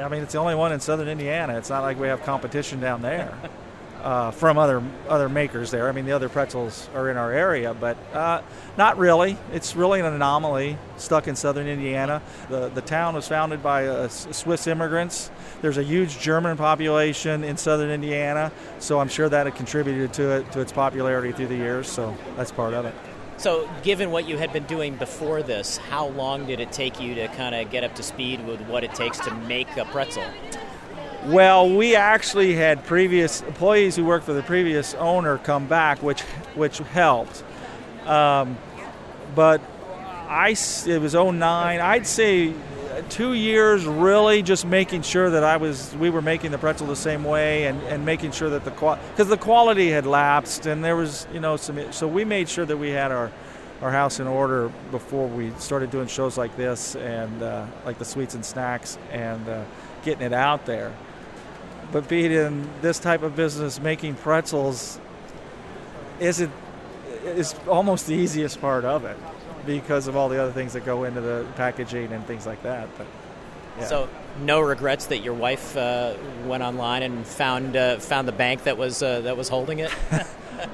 I 0.00 0.08
mean, 0.08 0.24
it's 0.24 0.32
the 0.32 0.40
only 0.40 0.56
one 0.56 0.72
in 0.72 0.80
southern 0.80 1.06
Indiana. 1.06 1.56
It's 1.56 1.70
not 1.70 1.84
like 1.84 1.96
we 1.96 2.08
have 2.08 2.24
competition 2.24 2.80
down 2.80 3.02
there 3.02 3.32
uh, 4.02 4.30
from 4.30 4.58
other 4.58 4.82
other 5.08 5.28
makers 5.28 5.70
there. 5.70 5.88
I 5.88 5.92
mean, 5.92 6.04
the 6.04 6.12
other 6.12 6.28
pretzels 6.28 6.88
are 6.94 7.10
in 7.10 7.16
our 7.16 7.32
area, 7.32 7.74
but 7.74 7.96
uh, 8.12 8.42
not 8.76 8.98
really. 8.98 9.36
It's 9.52 9.74
really 9.76 10.00
an 10.00 10.06
anomaly 10.06 10.78
stuck 10.96 11.28
in 11.28 11.36
southern 11.36 11.66
Indiana. 11.66 12.22
The 12.48 12.68
the 12.68 12.82
town 12.82 13.14
was 13.14 13.28
founded 13.28 13.62
by 13.62 13.86
uh, 13.86 14.08
Swiss 14.08 14.66
immigrants. 14.66 15.30
There's 15.62 15.78
a 15.78 15.82
huge 15.82 16.18
German 16.18 16.56
population 16.56 17.44
in 17.44 17.56
southern 17.56 17.90
Indiana, 17.90 18.52
so 18.78 19.00
I'm 19.00 19.08
sure 19.08 19.28
that 19.28 19.46
had 19.46 19.56
contributed 19.56 20.12
to 20.14 20.38
it 20.38 20.52
to 20.52 20.60
its 20.60 20.72
popularity 20.72 21.32
through 21.32 21.48
the 21.48 21.56
years. 21.56 21.88
So 21.88 22.16
that's 22.36 22.52
part 22.52 22.74
of 22.74 22.84
it. 22.84 22.94
So, 23.38 23.70
given 23.84 24.10
what 24.10 24.26
you 24.26 24.36
had 24.36 24.52
been 24.52 24.64
doing 24.64 24.96
before 24.96 25.44
this, 25.44 25.76
how 25.76 26.08
long 26.08 26.46
did 26.46 26.58
it 26.58 26.72
take 26.72 27.00
you 27.00 27.14
to 27.14 27.28
kind 27.28 27.54
of 27.54 27.70
get 27.70 27.84
up 27.84 27.94
to 27.94 28.02
speed 28.02 28.44
with 28.44 28.60
what 28.62 28.82
it 28.82 28.92
takes 28.94 29.20
to 29.20 29.34
make 29.46 29.76
a 29.76 29.84
pretzel? 29.84 30.24
Well, 31.26 31.74
we 31.74 31.96
actually 31.96 32.54
had 32.54 32.84
previous 32.84 33.42
employees 33.42 33.96
who 33.96 34.04
worked 34.04 34.24
for 34.24 34.32
the 34.32 34.42
previous 34.42 34.94
owner 34.94 35.38
come 35.38 35.66
back, 35.66 36.02
which 36.02 36.22
which 36.54 36.78
helped. 36.78 37.42
Um, 38.06 38.56
but 39.34 39.60
I 40.28 40.54
it 40.86 41.00
was 41.00 41.14
09. 41.14 41.42
I'd 41.80 42.06
say 42.06 42.54
two 43.08 43.34
years 43.34 43.84
really 43.84 44.42
just 44.42 44.64
making 44.64 45.02
sure 45.02 45.30
that 45.30 45.44
I 45.44 45.56
was 45.56 45.94
we 45.96 46.10
were 46.10 46.22
making 46.22 46.50
the 46.50 46.58
pretzel 46.58 46.86
the 46.86 46.96
same 46.96 47.24
way 47.24 47.66
and, 47.66 47.80
and 47.84 48.04
making 48.04 48.32
sure 48.32 48.50
that 48.50 48.64
the 48.64 48.70
because 48.70 49.28
the 49.28 49.36
quality 49.36 49.90
had 49.90 50.06
lapsed 50.06 50.66
and 50.66 50.84
there 50.84 50.96
was 50.96 51.26
you 51.32 51.40
know 51.40 51.56
some 51.56 51.92
so 51.92 52.08
we 52.08 52.24
made 52.24 52.48
sure 52.48 52.64
that 52.64 52.76
we 52.76 52.90
had 52.90 53.12
our 53.12 53.30
our 53.80 53.90
house 53.90 54.18
in 54.18 54.26
order 54.26 54.72
before 54.90 55.28
we 55.28 55.52
started 55.58 55.90
doing 55.90 56.08
shows 56.08 56.36
like 56.36 56.56
this 56.56 56.96
and 56.96 57.42
uh, 57.42 57.64
like 57.84 57.98
the 57.98 58.04
sweets 58.04 58.34
and 58.34 58.44
snacks 58.44 58.98
and 59.12 59.48
uh, 59.48 59.64
getting 60.02 60.22
it 60.22 60.32
out 60.32 60.66
there 60.66 60.92
but 61.92 62.08
being 62.08 62.32
in 62.32 62.68
this 62.80 62.98
type 62.98 63.22
of 63.22 63.34
business, 63.36 63.80
making 63.80 64.14
pretzels 64.14 65.00
isn't 66.20 66.52
is 67.24 67.54
almost 67.68 68.06
the 68.06 68.14
easiest 68.14 68.60
part 68.60 68.84
of 68.84 69.04
it 69.04 69.16
because 69.66 70.06
of 70.06 70.16
all 70.16 70.28
the 70.28 70.40
other 70.40 70.52
things 70.52 70.72
that 70.72 70.84
go 70.84 71.04
into 71.04 71.20
the 71.20 71.46
packaging 71.56 72.12
and 72.12 72.24
things 72.26 72.46
like 72.46 72.62
that. 72.62 72.88
But 72.96 73.06
yeah. 73.78 73.86
so, 73.86 74.08
no 74.40 74.60
regrets 74.60 75.06
that 75.06 75.18
your 75.18 75.34
wife 75.34 75.76
uh, 75.76 76.14
went 76.46 76.62
online 76.62 77.02
and 77.02 77.26
found 77.26 77.76
uh, 77.76 77.98
found 77.98 78.26
the 78.28 78.32
bank 78.32 78.64
that 78.64 78.76
was 78.76 79.02
uh, 79.02 79.20
that 79.22 79.36
was 79.36 79.48
holding 79.48 79.80
it. 79.80 79.92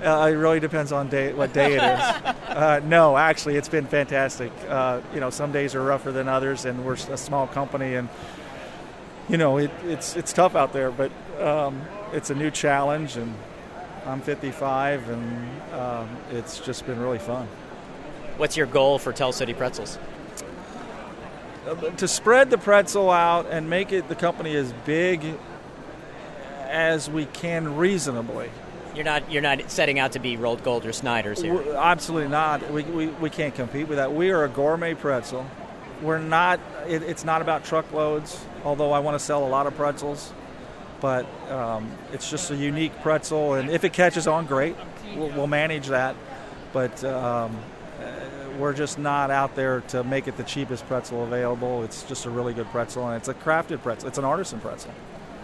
Uh, 0.03 0.31
it 0.33 0.37
really 0.37 0.61
depends 0.61 0.93
on 0.93 1.11
day 1.11 1.35
what 1.35 1.53
day 1.53 1.75
it 1.75 1.83
is. 1.83 2.35
Uh, 2.55 2.81
no, 2.85 3.17
actually, 3.17 3.57
it's 3.57 3.69
been 3.69 3.85
fantastic. 3.85 4.53
Uh, 4.69 5.01
you 5.13 5.19
know, 5.19 5.29
some 5.29 5.51
days 5.51 5.75
are 5.75 5.83
rougher 5.83 6.13
than 6.13 6.29
others, 6.29 6.67
and 6.67 6.85
we're 6.85 6.95
a 6.95 7.17
small 7.17 7.49
company 7.49 7.97
and 7.97 8.09
you 9.29 9.37
know, 9.37 9.59
it, 9.59 9.71
it's 9.85 10.17
it's 10.17 10.33
tough 10.33 10.55
out 10.55 10.73
there, 10.73 10.91
but 10.91 11.11
um, 11.41 11.83
it's 12.13 12.31
a 12.31 12.35
new 12.35 12.51
challenge, 12.51 13.17
and 13.17 13.35
I'm 14.07 14.21
55, 14.21 15.09
and 15.09 15.73
um, 15.73 16.09
it's 16.31 16.61
just 16.61 16.87
been 16.87 17.01
really 17.01 17.19
fun. 17.19 17.49
What's 18.37 18.57
your 18.57 18.67
goal 18.67 18.99
for 18.99 19.13
Tell 19.13 19.33
City 19.33 19.55
Pretzels? 19.55 19.99
Uh, 21.67 21.75
to 21.75 22.07
spread 22.07 22.51
the 22.51 22.59
pretzel 22.59 23.11
out 23.11 23.47
and 23.51 23.71
make 23.71 23.93
it 23.93 24.09
the 24.09 24.15
company 24.15 24.55
as 24.55 24.73
big 24.85 25.25
as 26.69 27.09
we 27.09 27.25
can 27.27 27.77
reasonably. 27.77 28.51
You're 28.95 29.05
not 29.05 29.31
you're 29.33 29.43
not 29.43 29.71
setting 29.71 29.99
out 29.99 30.13
to 30.13 30.19
be 30.19 30.37
Rold 30.37 30.63
Gold 30.63 30.85
or 30.85 30.93
Snyder's 30.93 31.41
here. 31.41 31.55
We're, 31.55 31.75
absolutely 31.75 32.29
not. 32.29 32.71
We, 32.71 32.83
we, 32.83 33.07
we 33.07 33.31
can't 33.31 33.55
compete 33.55 33.89
with 33.89 33.97
that. 33.97 34.13
We 34.13 34.31
are 34.31 34.45
a 34.45 34.49
gourmet 34.49 34.95
pretzel. 34.95 35.47
We're 36.03 36.19
not. 36.19 36.61
It, 36.87 37.03
it's 37.03 37.25
not 37.25 37.41
about 37.41 37.65
truckloads 37.65 38.45
although 38.65 38.93
I 38.93 38.99
want 38.99 39.19
to 39.19 39.25
sell 39.25 39.47
a 39.47 39.49
lot 39.49 39.67
of 39.67 39.75
pretzels. 39.77 40.33
But 41.01 41.27
um, 41.51 41.91
it's 42.13 42.31
just 42.31 42.51
a 42.51 42.57
unique 42.57 42.93
pretzel, 43.03 43.55
and 43.55 43.69
if 43.69 43.85
it 43.85 43.93
catches 43.93 44.27
on, 44.27 44.47
great. 44.47 44.75
We'll, 45.15 45.29
we'll 45.31 45.47
manage 45.47 45.89
that. 45.89 46.17
But 46.73 47.05
um, 47.05 47.57
uh, 48.01 48.05
we're 48.59 48.73
just 48.73 48.99
not 48.99 49.31
out 49.31 49.55
there 49.55 49.83
to 49.89 50.03
make 50.03 50.29
it 50.29 50.37
the 50.37 50.45
cheapest 50.45 50.87
pretzel 50.87 51.25
available. 51.25 51.83
It's 51.85 52.05
just 52.05 52.25
a 52.25 52.31
really 52.31 52.55
good 52.55 52.69
pretzel, 52.69 53.07
and 53.07 53.17
it's 53.17 53.29
a 53.29 53.35
crafted 53.35 53.83
pretzel. 53.83 54.09
It's 54.09 54.19
an 54.19 54.25
artisan 54.25 54.61
pretzel. 54.61 54.93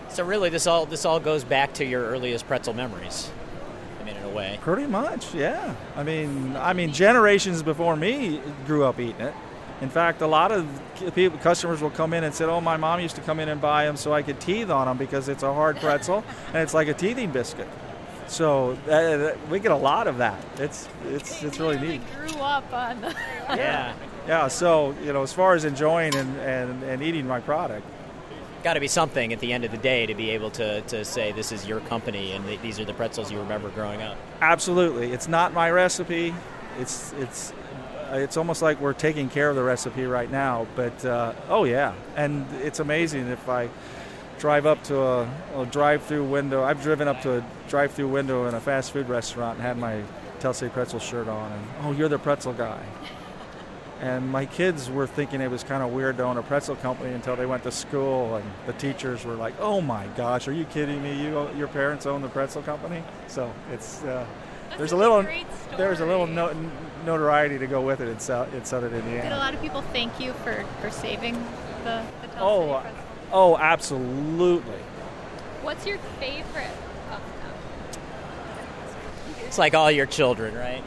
So 0.09 0.25
really, 0.25 0.49
this 0.49 0.67
all 0.67 0.87
this 0.87 1.05
all 1.05 1.21
goes 1.21 1.45
back 1.45 1.75
to 1.75 1.85
your 1.85 2.05
earliest 2.05 2.47
pretzel 2.47 2.73
memories. 2.73 3.31
I 4.01 4.05
mean, 4.05 4.17
in 4.17 4.25
a 4.25 4.31
way. 4.31 4.59
Pretty 4.63 4.87
much, 4.87 5.35
yeah. 5.35 5.75
I 5.95 6.03
mean, 6.03 6.57
I 6.57 6.73
mean, 6.73 6.93
generations 6.93 7.63
before 7.63 7.97
me 7.97 8.41
grew 8.67 8.85
up 8.85 8.99
eating 8.99 9.21
it. 9.21 9.35
In 9.81 9.89
fact, 9.89 10.21
a 10.21 10.27
lot 10.27 10.53
of 10.53 10.67
people, 11.15 11.39
customers 11.39 11.81
will 11.81 11.91
come 11.91 12.13
in 12.13 12.25
and 12.25 12.35
say, 12.35 12.45
"Oh, 12.45 12.61
my 12.61 12.77
mom 12.77 13.01
used 13.01 13.17
to 13.17 13.23
come 13.23 13.41
in 13.41 13.49
and 13.49 13.61
buy 13.61 13.87
them 13.87 13.97
so 13.97 14.13
I 14.13 14.23
could 14.23 14.41
teeth 14.41 14.71
on 14.71 14.87
them 14.87 14.99
because 14.99 15.29
it's 15.29 15.43
a 15.43 15.53
hard 15.55 15.77
pretzel 15.79 16.23
and 16.49 16.59
it's 16.59 16.75
like 16.75 16.89
a 16.89 16.95
teething 16.95 17.31
biscuit." 17.31 17.69
So 18.31 18.79
uh, 18.89 19.37
we 19.51 19.59
get 19.59 19.73
a 19.73 19.77
lot 19.77 20.07
of 20.07 20.19
that. 20.19 20.43
It's 20.59 20.89
it's 21.07 21.43
it's 21.43 21.59
really 21.59 21.79
neat. 21.79 22.01
Grew 22.15 22.41
up 22.41 22.73
on. 22.73 23.01
The 23.01 23.09
yeah. 23.49 23.95
Yeah. 24.29 24.49
So 24.49 24.95
you 25.03 25.13
know, 25.13 25.23
as 25.23 25.33
far 25.33 25.55
as 25.55 25.65
enjoying 25.65 26.15
and, 26.15 26.37
and, 26.41 26.83
and 26.85 27.03
eating 27.03 27.27
my 27.27 27.41
product, 27.41 27.85
got 28.63 28.75
to 28.75 28.81
be 28.81 28.87
something 28.87 29.33
at 29.33 29.41
the 29.41 29.53
end 29.53 29.65
of 29.65 29.71
the 29.71 29.79
day 29.79 30.07
to 30.07 30.15
be 30.15 30.31
able 30.31 30.51
to, 30.53 30.83
to 30.83 31.05
say 31.05 31.33
this 31.33 31.51
is 31.51 31.67
your 31.67 31.81
company 31.81 32.33
and 32.33 32.45
th- 32.45 32.61
these 32.61 32.79
are 32.79 32.85
the 32.85 32.93
pretzels 32.93 33.33
you 33.33 33.39
remember 33.39 33.71
growing 33.71 34.03
up. 34.03 34.19
Absolutely, 34.43 35.11
it's 35.13 35.27
not 35.27 35.55
my 35.55 35.71
recipe. 35.71 36.35
It's 36.79 37.13
it's 37.15 37.53
it's 38.13 38.37
almost 38.37 38.63
like 38.63 38.81
we're 38.81 38.93
taking 38.93 39.29
care 39.29 39.51
of 39.51 39.57
the 39.57 39.63
recipe 39.63 40.05
right 40.05 40.31
now. 40.31 40.67
But 40.77 41.05
uh, 41.05 41.33
oh 41.49 41.65
yeah, 41.65 41.95
and 42.17 42.47
it's 42.63 42.81
amazing 42.81 43.29
if 43.29 43.49
I 43.49 43.69
drive 44.39 44.67
up 44.67 44.83
to 44.85 44.99
a, 45.01 45.31
a 45.57 45.67
drive-through 45.67 46.25
window. 46.25 46.65
I've 46.65 46.83
driven 46.83 47.09
up 47.09 47.21
to 47.23 47.39
a 47.39 47.45
drive-through 47.69 48.09
window 48.09 48.47
in 48.47 48.55
a 48.55 48.61
fast 48.61 48.93
food 48.93 49.09
restaurant 49.09 49.59
and 49.59 49.67
had 49.67 49.77
my 49.77 50.03
Tell 50.41 50.55
City 50.55 50.73
Pretzel 50.73 50.99
shirt 50.99 51.29
on, 51.29 51.53
and 51.53 51.67
oh, 51.83 51.93
you're 51.93 52.09
the 52.09 52.19
pretzel 52.19 52.53
guy. 52.53 52.83
And 54.01 54.31
my 54.31 54.47
kids 54.47 54.89
were 54.89 55.07
thinking 55.07 55.43
it 55.43 55.51
was 55.51 55.63
kind 55.63 55.83
of 55.83 55.91
weird 55.91 56.17
to 56.17 56.23
own 56.23 56.39
a 56.39 56.43
pretzel 56.43 56.75
company 56.77 57.13
until 57.13 57.37
they 57.37 57.45
went 57.45 57.65
to 57.65 57.71
school, 57.71 58.37
and 58.37 58.51
the 58.65 58.73
teachers 58.73 59.27
were 59.27 59.35
like, 59.35 59.53
"Oh 59.61 59.83
my 59.83 60.07
gosh, 60.17 60.49
are 60.49 60.55
you 60.55 60.65
kidding 60.65 61.03
me? 61.03 61.23
You, 61.23 61.51
your 61.55 61.69
parents 61.69 62.07
own 62.07 62.23
the 62.23 62.29
pretzel 62.31 62.63
company?" 62.63 63.03
So 63.27 63.53
it's 63.71 64.03
uh, 64.05 64.25
there's 64.77 64.93
a 64.93 64.97
little 64.97 65.27
there's 65.77 66.01
a 66.01 66.07
little 66.07 66.27
no, 66.27 66.55
notoriety 67.05 67.59
to 67.59 67.67
go 67.67 67.81
with 67.81 68.01
it 68.01 68.09
in, 68.09 68.19
South, 68.19 68.53
in 68.55 68.65
Southern 68.65 68.95
Indiana. 68.95 69.23
Did 69.23 69.33
a 69.33 69.39
lot 69.39 69.55
of 69.55 69.61
people 69.61 69.83
thank 69.83 70.21
you 70.21 70.33
for, 70.35 70.65
for 70.81 70.91
saving 70.91 71.35
the, 71.85 72.03
the 72.23 72.41
Oh, 72.41 72.83
oh, 73.33 73.57
absolutely. 73.57 74.79
What's 75.63 75.87
your 75.87 75.99
favorite? 76.19 76.71
It's 79.45 79.59
like 79.59 79.75
all 79.75 79.91
your 79.91 80.07
children, 80.07 80.55
right? 80.55 80.83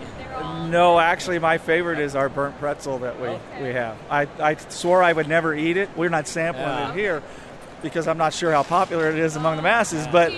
No, 0.70 0.98
actually, 0.98 1.38
my 1.40 1.58
favorite 1.58 2.00
is 2.00 2.16
our 2.16 2.30
burnt 2.30 2.58
pretzel 2.60 3.00
that 3.00 3.20
we, 3.20 3.28
okay. 3.28 3.64
we 3.64 3.70
have. 3.70 3.98
I, 4.10 4.28
I 4.40 4.56
swore 4.56 5.04
I 5.04 5.14
would 5.14 5.28
never 5.28 5.54
eat 5.54 5.78
it. 5.78 5.90
We're 5.96 6.10
not 6.10 6.28
sampling 6.28 6.66
yeah. 6.66 6.92
it 6.92 6.96
here 6.96 7.24
because 7.82 8.08
I'm 8.08 8.18
not 8.18 8.34
sure 8.34 8.52
how 8.52 8.64
popular 8.64 9.10
it 9.10 9.20
is 9.20 9.36
among 9.36 9.58
the 9.58 9.62
masses. 9.62 10.08
But 10.08 10.32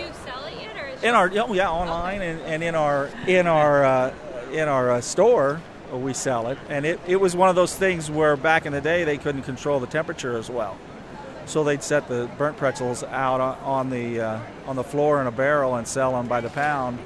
in 1.04 1.14
our 1.14 1.32
oh, 1.36 1.54
yeah 1.54 1.70
online 1.70 2.22
and, 2.22 2.42
and 2.42 2.64
in 2.64 2.76
our 2.76 3.10
in 3.28 3.48
our 3.48 3.84
uh, 3.84 4.14
in 4.52 4.68
our 4.68 4.92
uh, 4.92 5.02
store 5.02 5.62
uh, 5.92 5.98
we 5.98 6.14
sell 6.14 6.48
it 6.48 6.58
and 6.70 6.86
it, 6.86 7.00
it 7.08 7.18
was 7.18 7.36
one 7.36 7.50
of 7.50 7.56
those 7.56 7.76
things 7.76 8.10
where 8.10 8.36
back 8.36 8.66
in 8.66 8.74
the 8.74 8.82
day 8.82 9.04
they 9.04 9.18
couldn't 9.18 9.44
control 9.44 9.80
the 9.80 9.88
temperature 9.88 10.38
as 10.38 10.50
well 10.50 10.78
so 11.46 11.64
they'd 11.64 11.84
set 11.84 12.08
the 12.08 12.30
burnt 12.38 12.58
pretzels 12.58 13.04
out 13.04 13.40
on 13.40 13.90
the 13.90 14.20
uh, 14.20 14.40
on 14.66 14.76
the 14.76 14.84
floor 14.84 15.22
in 15.22 15.28
a 15.28 15.32
barrel 15.32 15.76
and 15.76 15.88
sell 15.88 16.14
them 16.14 16.28
by 16.28 16.42
the 16.42 16.50
pound 16.50 16.98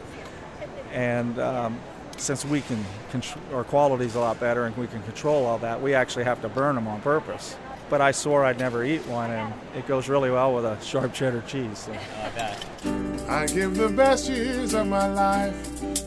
and 0.92 1.40
um, 1.40 1.80
since 2.18 2.44
we 2.46 2.62
can 2.62 2.84
control 3.12 3.44
our 3.54 3.64
quality's 3.64 4.16
a 4.16 4.20
lot 4.20 4.40
better 4.40 4.66
and 4.66 4.76
we 4.78 4.88
can 4.88 5.02
control 5.04 5.46
all 5.46 5.58
that 5.58 5.82
we 5.82 5.94
actually 5.94 6.24
have 6.24 6.42
to 6.42 6.50
burn 6.50 6.76
them 6.76 6.88
on 6.88 7.02
purpose 7.02 7.56
but 7.90 8.02
I 8.02 8.12
swore 8.12 8.46
I'd 8.46 8.60
never 8.60 8.84
eat 8.84 9.06
one, 9.08 9.32
and 9.32 9.54
it 9.76 9.88
goes 9.88 10.08
really 10.08 10.30
well 10.30 10.54
with 10.54 10.66
a 10.66 10.80
sharp 10.82 11.14
cheddar 11.14 11.42
cheese. 11.48 11.80
So. 11.80 12.99
I 13.30 13.46
give 13.46 13.76
the 13.76 13.90
best 13.90 14.28
years 14.28 14.74
of 14.74 14.88
my 14.88 15.06
life 15.08 15.56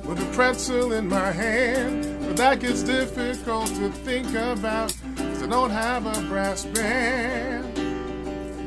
with 0.05 0.21
a 0.21 0.29
pretzel 0.35 0.93
in 0.93 1.09
my 1.09 1.31
hand, 1.31 2.05
but 2.27 2.37
that 2.37 2.59
gets 2.59 2.83
difficult 2.83 3.69
to 3.69 3.91
think 3.91 4.29
about, 4.31 4.93
cause 5.17 5.45
I 5.45 5.47
don't 5.47 5.71
have 5.71 6.05
a 6.05 6.21
brass 6.29 6.65
band. 6.65 7.77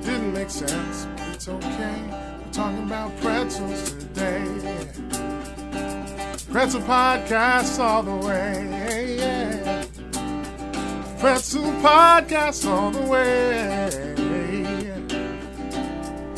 Didn't 0.06 0.34
make 0.34 0.50
sense, 0.50 1.06
but 1.18 1.36
it's 1.36 1.50
okay. 1.50 2.02
We're 2.46 2.54
talking 2.54 2.84
about 2.84 3.12
pretzels 3.20 3.92
today. 3.92 4.46
Pretzel 6.50 6.82
podcast 6.84 7.78
all 7.78 8.04
the 8.04 8.26
way. 8.26 9.18
Yeah. 9.18 9.86
Pretzel 11.20 11.62
podcast 11.84 12.66
all 12.66 12.92
the 12.92 13.02
way. 13.02 14.05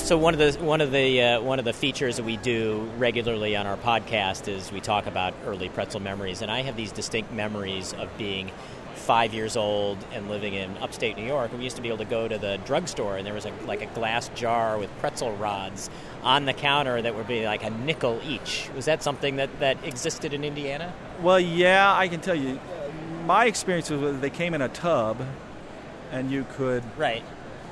So 0.07 0.17
one 0.17 0.33
of 0.33 0.39
the 0.39 0.63
one 0.63 0.79
of 0.79 0.93
the 0.93 1.21
uh, 1.21 1.41
one 1.41 1.59
of 1.59 1.65
the 1.65 1.73
features 1.73 2.15
that 2.15 2.23
we 2.23 2.37
do 2.37 2.89
regularly 2.97 3.57
on 3.57 3.67
our 3.67 3.75
podcast 3.75 4.47
is 4.47 4.71
we 4.71 4.79
talk 4.79 5.05
about 5.05 5.33
early 5.45 5.67
pretzel 5.67 5.99
memories, 5.99 6.41
and 6.41 6.49
I 6.49 6.61
have 6.61 6.77
these 6.77 6.93
distinct 6.93 7.33
memories 7.33 7.91
of 7.91 8.17
being 8.17 8.49
five 8.95 9.33
years 9.33 9.57
old 9.57 9.97
and 10.13 10.29
living 10.29 10.53
in 10.53 10.77
upstate 10.77 11.17
New 11.17 11.25
York. 11.25 11.51
We 11.51 11.61
used 11.61 11.75
to 11.75 11.81
be 11.81 11.89
able 11.89 11.97
to 11.97 12.05
go 12.05 12.25
to 12.25 12.37
the 12.37 12.57
drugstore, 12.65 13.17
and 13.17 13.27
there 13.27 13.33
was 13.33 13.45
a, 13.45 13.51
like 13.65 13.81
a 13.81 13.87
glass 13.87 14.29
jar 14.29 14.77
with 14.77 14.89
pretzel 14.99 15.35
rods 15.35 15.89
on 16.23 16.45
the 16.45 16.53
counter 16.53 17.01
that 17.01 17.13
would 17.13 17.27
be 17.27 17.43
like 17.43 17.65
a 17.65 17.69
nickel 17.69 18.21
each. 18.25 18.69
Was 18.77 18.85
that 18.85 19.03
something 19.03 19.35
that, 19.35 19.59
that 19.59 19.83
existed 19.83 20.31
in 20.33 20.45
Indiana? 20.45 20.93
Well, 21.21 21.37
yeah, 21.37 21.93
I 21.93 22.07
can 22.07 22.21
tell 22.21 22.35
you. 22.35 22.61
My 23.25 23.43
experience 23.43 23.89
was 23.89 24.21
they 24.21 24.29
came 24.29 24.53
in 24.53 24.61
a 24.61 24.69
tub, 24.69 25.21
and 26.13 26.31
you 26.31 26.45
could 26.53 26.85
Right. 26.97 27.23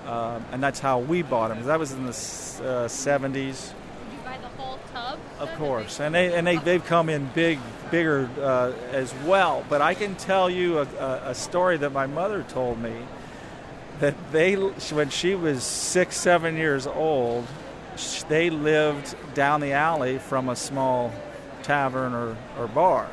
Um, 0.05 0.45
and 0.51 0.61
that's 0.61 0.79
how 0.79 0.99
we 0.99 1.21
bought 1.21 1.49
them. 1.49 1.63
That 1.63 1.79
was 1.79 1.91
in 1.91 2.03
the 2.03 2.09
uh, 2.09 2.87
70s, 2.87 3.71
You 3.71 4.17
buy 4.23 4.37
the 4.37 4.47
whole 4.61 4.79
tub? 4.93 5.19
of 5.39 5.53
course, 5.55 5.99
and 5.99 6.13
they 6.13 6.33
and 6.33 6.45
they 6.45 6.57
they've 6.57 6.85
come 6.85 7.09
in 7.09 7.25
big, 7.33 7.59
bigger 7.91 8.29
uh, 8.39 8.71
as 8.91 9.13
well. 9.25 9.65
But 9.69 9.81
I 9.81 9.93
can 9.93 10.15
tell 10.15 10.49
you 10.49 10.79
a, 10.79 10.83
a, 10.83 11.21
a 11.31 11.35
story 11.35 11.77
that 11.77 11.91
my 11.91 12.05
mother 12.07 12.43
told 12.43 12.79
me 12.81 12.93
that 13.99 14.15
they 14.31 14.55
when 14.55 15.09
she 15.09 15.35
was 15.35 15.63
six, 15.63 16.17
seven 16.17 16.55
years 16.55 16.85
old, 16.87 17.47
they 18.27 18.49
lived 18.49 19.15
down 19.33 19.61
the 19.61 19.71
alley 19.71 20.17
from 20.19 20.49
a 20.49 20.55
small 20.55 21.11
tavern 21.63 22.13
or, 22.13 22.37
or 22.59 22.67
bar. 22.67 23.07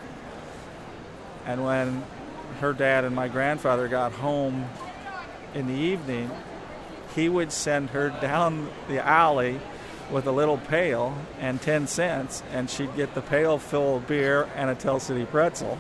And 1.46 1.64
when 1.64 2.04
her 2.61 2.72
dad 2.72 3.04
and 3.04 3.14
my 3.14 3.28
grandfather 3.28 3.88
got 3.88 4.12
home 4.12 4.68
in 5.54 5.66
the 5.66 5.75
evening, 5.75 6.30
he 7.14 7.28
would 7.28 7.52
send 7.52 7.90
her 7.90 8.11
down 8.21 8.69
the 8.88 9.04
alley 9.04 9.61
with 10.11 10.26
a 10.26 10.33
little 10.33 10.59
pail 10.59 11.16
and 11.40 11.61
10 11.61 11.87
cents, 11.87 12.42
and 12.52 12.69
she'd 12.69 12.95
get 12.97 13.14
the 13.14 13.23
pail 13.23 13.59
full 13.59 13.97
of 13.97 14.07
beer 14.07 14.49
and 14.54 14.71
a 14.71 14.75
Tell 14.75 15.00
City 15.00 15.25
pretzel. 15.25 15.78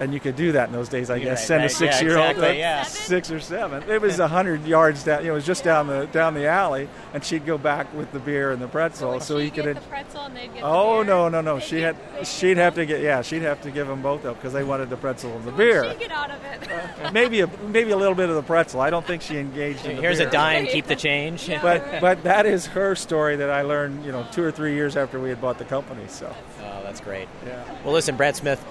And 0.00 0.14
you 0.14 0.18
could 0.20 0.34
do 0.34 0.52
that 0.52 0.68
in 0.68 0.72
those 0.72 0.88
days, 0.88 1.10
I 1.10 1.14
Right, 1.14 1.24
guess. 1.24 1.46
Send 1.46 1.60
right. 1.60 1.70
a 1.70 1.74
six-year-old, 1.74 2.30
exactly, 2.30 2.48
uh, 2.48 2.52
yeah. 2.52 2.82
six 2.84 3.30
or 3.30 3.38
seven. 3.38 3.82
It 3.88 4.00
was 4.00 4.18
a 4.18 4.26
hundred 4.28 4.64
yards 4.64 5.04
down. 5.04 5.20
You 5.20 5.26
know, 5.28 5.32
it 5.32 5.34
was 5.36 5.46
just 5.46 5.62
down 5.62 5.88
the 5.88 6.06
down 6.06 6.32
the 6.32 6.46
alley, 6.46 6.88
and 7.12 7.22
she'd 7.22 7.44
go 7.44 7.58
back 7.58 7.92
with 7.94 8.10
the 8.10 8.18
beer 8.18 8.50
and 8.50 8.62
the 8.62 8.66
pretzel, 8.66 9.20
so, 9.20 9.36
She'd 9.38 9.44
he 9.44 9.50
could. 9.50 9.64
get 9.64 9.74
the 9.74 9.80
pretzel 9.82 10.22
and 10.22 10.34
they'd 10.34 10.46
get 10.54 10.54
the 10.54 10.62
Oh 10.64 11.04
beer. 11.04 11.12
no 11.12 11.28
no 11.28 11.40
no! 11.42 11.54
They'd 11.58 11.64
She 11.64 11.76
get- 11.80 11.96
had 12.16 12.26
she'd 12.26 12.56
have 12.56 12.74
to 12.76 12.86
get 12.86 13.02
yeah 13.02 13.20
she'd 13.20 13.42
have 13.42 13.60
to 13.60 13.70
give 13.70 13.86
them 13.88 14.00
both 14.00 14.24
up 14.24 14.36
because 14.36 14.54
they 14.54 14.64
wanted 14.64 14.88
the 14.88 14.96
pretzel 14.96 15.32
and 15.36 15.44
the 15.44 15.52
beer. 15.52 15.90
She'd 15.90 15.98
get 16.00 16.12
out 16.12 16.30
of 16.30 16.38
it. 16.44 17.12
maybe 17.12 17.40
a 17.42 17.46
maybe 17.68 17.90
a 17.90 17.96
little 17.98 18.14
bit 18.14 18.30
of 18.30 18.36
the 18.36 18.42
pretzel. 18.42 18.80
I 18.80 18.88
don't 18.88 19.06
think 19.06 19.20
she 19.20 19.36
engaged 19.36 19.84
in 19.84 19.96
the 19.96 20.00
Here's 20.02 20.18
a 20.20 20.30
dime, 20.30 20.66
keep 20.66 20.86
the 20.86 20.96
change. 20.96 21.46
But 21.60 22.00
but 22.00 22.22
that 22.22 22.46
is 22.46 22.64
her 22.68 22.94
story 22.94 23.36
that 23.36 23.50
I 23.50 23.62
learned 23.62 24.06
you 24.06 24.12
know 24.12 24.26
two 24.32 24.42
or 24.42 24.50
three 24.50 24.74
years 24.74 24.96
after 24.96 25.20
we 25.20 25.28
had 25.28 25.42
bought 25.42 25.58
the 25.58 25.66
company. 25.66 26.04
So 26.08 26.34
Oh, 26.62 26.82
that's 26.82 27.00
great. 27.00 27.28
yeah, 27.46 27.62
Well, 27.84 27.92
listen, 27.92 28.16
Brad 28.16 28.34
Smith, 28.34 28.64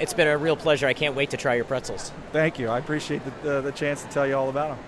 it's 0.00 0.14
been 0.14 0.28
a 0.28 0.36
real 0.36 0.56
pleasure. 0.56 0.86
I 0.86 0.94
can't 0.94 1.14
wait 1.14 1.30
to 1.30 1.36
try 1.36 1.54
your 1.54 1.64
pretzels. 1.64 2.12
thank 2.32 2.58
you. 2.58 2.68
I 2.68 2.78
appreciate 2.78 3.22
the 3.42 3.58
uh, 3.58 3.60
the 3.60 3.72
chance 3.72 4.02
to 4.02 4.08
tell 4.08 4.26
you 4.26 4.36
all 4.36 4.48
about 4.48 4.76
them. 4.76 4.78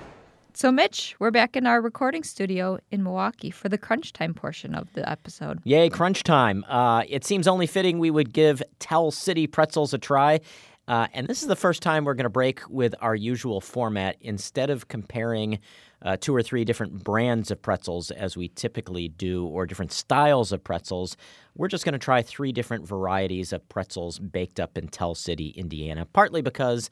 So, 0.55 0.73
Mitch, 0.73 1.15
we're 1.19 1.31
back 1.31 1.55
in 1.55 1.67
our 1.67 1.83
recording 1.83 2.23
studio 2.23 2.79
in 2.91 3.03
Milwaukee 3.03 3.51
for 3.51 3.69
the 3.69 3.77
crunch 3.77 4.15
time 4.15 4.33
portion 4.33 4.75
of 4.75 4.91
the 4.95 5.07
episode. 5.07 5.61
Yay, 5.65 5.91
crunch 5.91 6.23
time. 6.23 6.65
Uh, 6.67 7.03
it 7.09 7.27
seems 7.27 7.47
only 7.47 7.67
fitting 7.67 7.99
we 7.99 8.11
would 8.11 8.33
give 8.33 8.63
Tell 8.79 9.11
City 9.11 9.47
pretzels 9.47 9.93
a 9.93 9.99
try. 9.99 10.41
Uh, 10.89 11.09
and 11.13 11.27
this 11.29 11.43
is 11.43 11.49
the 11.49 11.57
first 11.57 11.83
time 11.83 12.07
we're 12.07 12.15
going 12.15 12.25
to 12.25 12.31
break 12.31 12.61
with 12.71 12.95
our 13.03 13.15
usual 13.15 13.61
format. 13.61 14.17
Instead 14.23 14.71
of 14.71 14.89
comparing 14.89 15.59
uh, 16.03 16.17
two 16.21 16.35
or 16.35 16.43
three 16.43 16.65
different 16.65 17.03
brands 17.05 17.51
of 17.51 17.61
pretzels 17.63 18.11
as 18.11 18.37
we 18.37 18.49
typically 18.49 19.09
do, 19.09 19.47
or 19.47 19.67
different 19.67 19.93
styles 19.93 20.53
of 20.53 20.63
pretzels, 20.63 21.17
we're 21.55 21.69
just 21.69 21.85
going 21.85 21.95
to 21.95 21.99
try 21.99 22.23
three 22.23 22.53
different 22.53 22.87
varieties 22.87 23.53
of 23.53 23.67
pretzels 23.69 24.19
baked 24.19 24.61
up 24.61 24.77
in 24.77 24.89
Tell 24.89 25.15
City, 25.15 25.49
Indiana. 25.57 26.07
Partly 26.13 26.43
because 26.43 26.91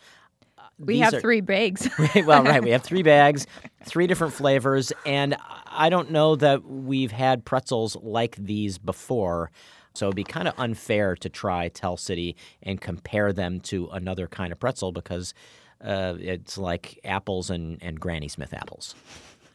uh, 0.58 0.62
We 0.78 0.94
these 0.94 1.02
have 1.04 1.14
are- 1.14 1.20
three 1.20 1.42
bags. 1.42 1.88
well, 2.24 2.42
right. 2.44 2.62
We 2.62 2.70
have 2.70 2.82
three 2.90 3.02
bags, 3.02 3.46
three 3.84 4.06
different 4.06 4.32
flavors, 4.32 4.92
and 5.04 5.36
I 5.66 5.90
don't 5.90 6.10
know 6.10 6.34
that 6.36 6.64
we've 6.64 7.12
had 7.12 7.44
pretzels 7.44 7.96
like 7.96 8.36
these 8.36 8.78
before. 8.78 9.50
So 9.94 10.06
it'd 10.06 10.16
be 10.16 10.24
kind 10.24 10.48
of 10.48 10.54
unfair 10.58 11.14
to 11.16 11.28
try 11.28 11.68
Tell 11.68 11.96
City 11.96 12.34
and 12.62 12.80
compare 12.80 13.32
them 13.32 13.60
to 13.60 13.88
another 13.92 14.26
kind 14.26 14.50
of 14.50 14.58
pretzel 14.58 14.90
because 14.90 15.34
uh, 15.84 16.14
it's 16.20 16.56
like 16.58 16.98
apples 17.04 17.50
and, 17.50 17.78
and 17.82 18.00
Granny 18.00 18.28
Smith 18.28 18.54
apples. 18.54 18.94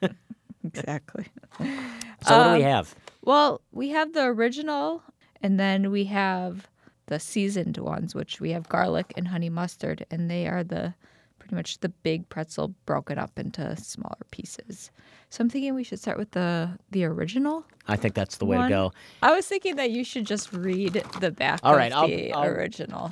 exactly. 0.63 1.25
So 1.59 2.37
what 2.37 2.43
do 2.45 2.49
we 2.51 2.55
Um, 2.57 2.61
have? 2.61 2.95
Well, 3.23 3.61
we 3.71 3.89
have 3.89 4.13
the 4.13 4.23
original, 4.25 5.03
and 5.41 5.59
then 5.59 5.91
we 5.91 6.05
have 6.05 6.67
the 7.07 7.19
seasoned 7.19 7.77
ones, 7.77 8.13
which 8.15 8.39
we 8.39 8.51
have 8.51 8.69
garlic 8.69 9.13
and 9.17 9.27
honey 9.27 9.49
mustard, 9.49 10.05
and 10.11 10.29
they 10.29 10.47
are 10.47 10.63
the 10.63 10.93
pretty 11.39 11.55
much 11.55 11.79
the 11.79 11.89
big 11.89 12.27
pretzel 12.29 12.73
broken 12.85 13.17
up 13.17 13.39
into 13.39 13.75
smaller 13.77 14.15
pieces. 14.31 14.91
So 15.29 15.41
I'm 15.41 15.49
thinking 15.49 15.73
we 15.75 15.83
should 15.83 15.99
start 15.99 16.17
with 16.17 16.31
the 16.31 16.69
the 16.91 17.05
original. 17.05 17.65
I 17.87 17.95
think 17.95 18.13
that's 18.13 18.37
the 18.37 18.45
way 18.45 18.57
one. 18.57 18.69
to 18.69 18.75
go. 18.75 18.93
I 19.21 19.33
was 19.33 19.45
thinking 19.47 19.75
that 19.77 19.91
you 19.91 20.03
should 20.03 20.25
just 20.25 20.51
read 20.53 21.03
the 21.19 21.31
back 21.31 21.59
All 21.63 21.75
of 21.75 21.91
I'll- 21.93 22.07
the 22.07 22.33
I'll- 22.33 22.43
original. 22.45 23.11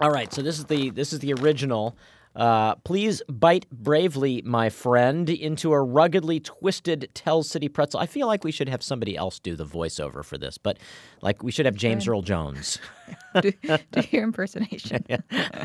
All 0.00 0.10
right, 0.10 0.32
so 0.32 0.42
this 0.42 0.58
is 0.58 0.64
the 0.64 0.90
this 0.90 1.12
is 1.12 1.20
the 1.20 1.32
original. 1.34 1.96
Uh, 2.34 2.74
please 2.76 3.22
bite 3.28 3.68
bravely, 3.70 4.42
my 4.44 4.68
friend, 4.68 5.30
into 5.30 5.72
a 5.72 5.80
ruggedly 5.80 6.40
twisted 6.40 7.08
Tell 7.14 7.42
City 7.42 7.68
pretzel. 7.68 8.00
I 8.00 8.06
feel 8.06 8.26
like 8.26 8.42
we 8.42 8.50
should 8.50 8.68
have 8.68 8.82
somebody 8.82 9.16
else 9.16 9.38
do 9.38 9.54
the 9.54 9.64
voiceover 9.64 10.24
for 10.24 10.36
this, 10.36 10.58
but 10.58 10.78
like 11.22 11.42
we 11.42 11.52
should 11.52 11.66
have 11.66 11.76
James 11.76 12.08
Earl 12.08 12.22
Jones. 12.22 12.78
do, 13.40 13.52
do 13.92 14.02
your 14.10 14.24
impersonation. 14.24 15.04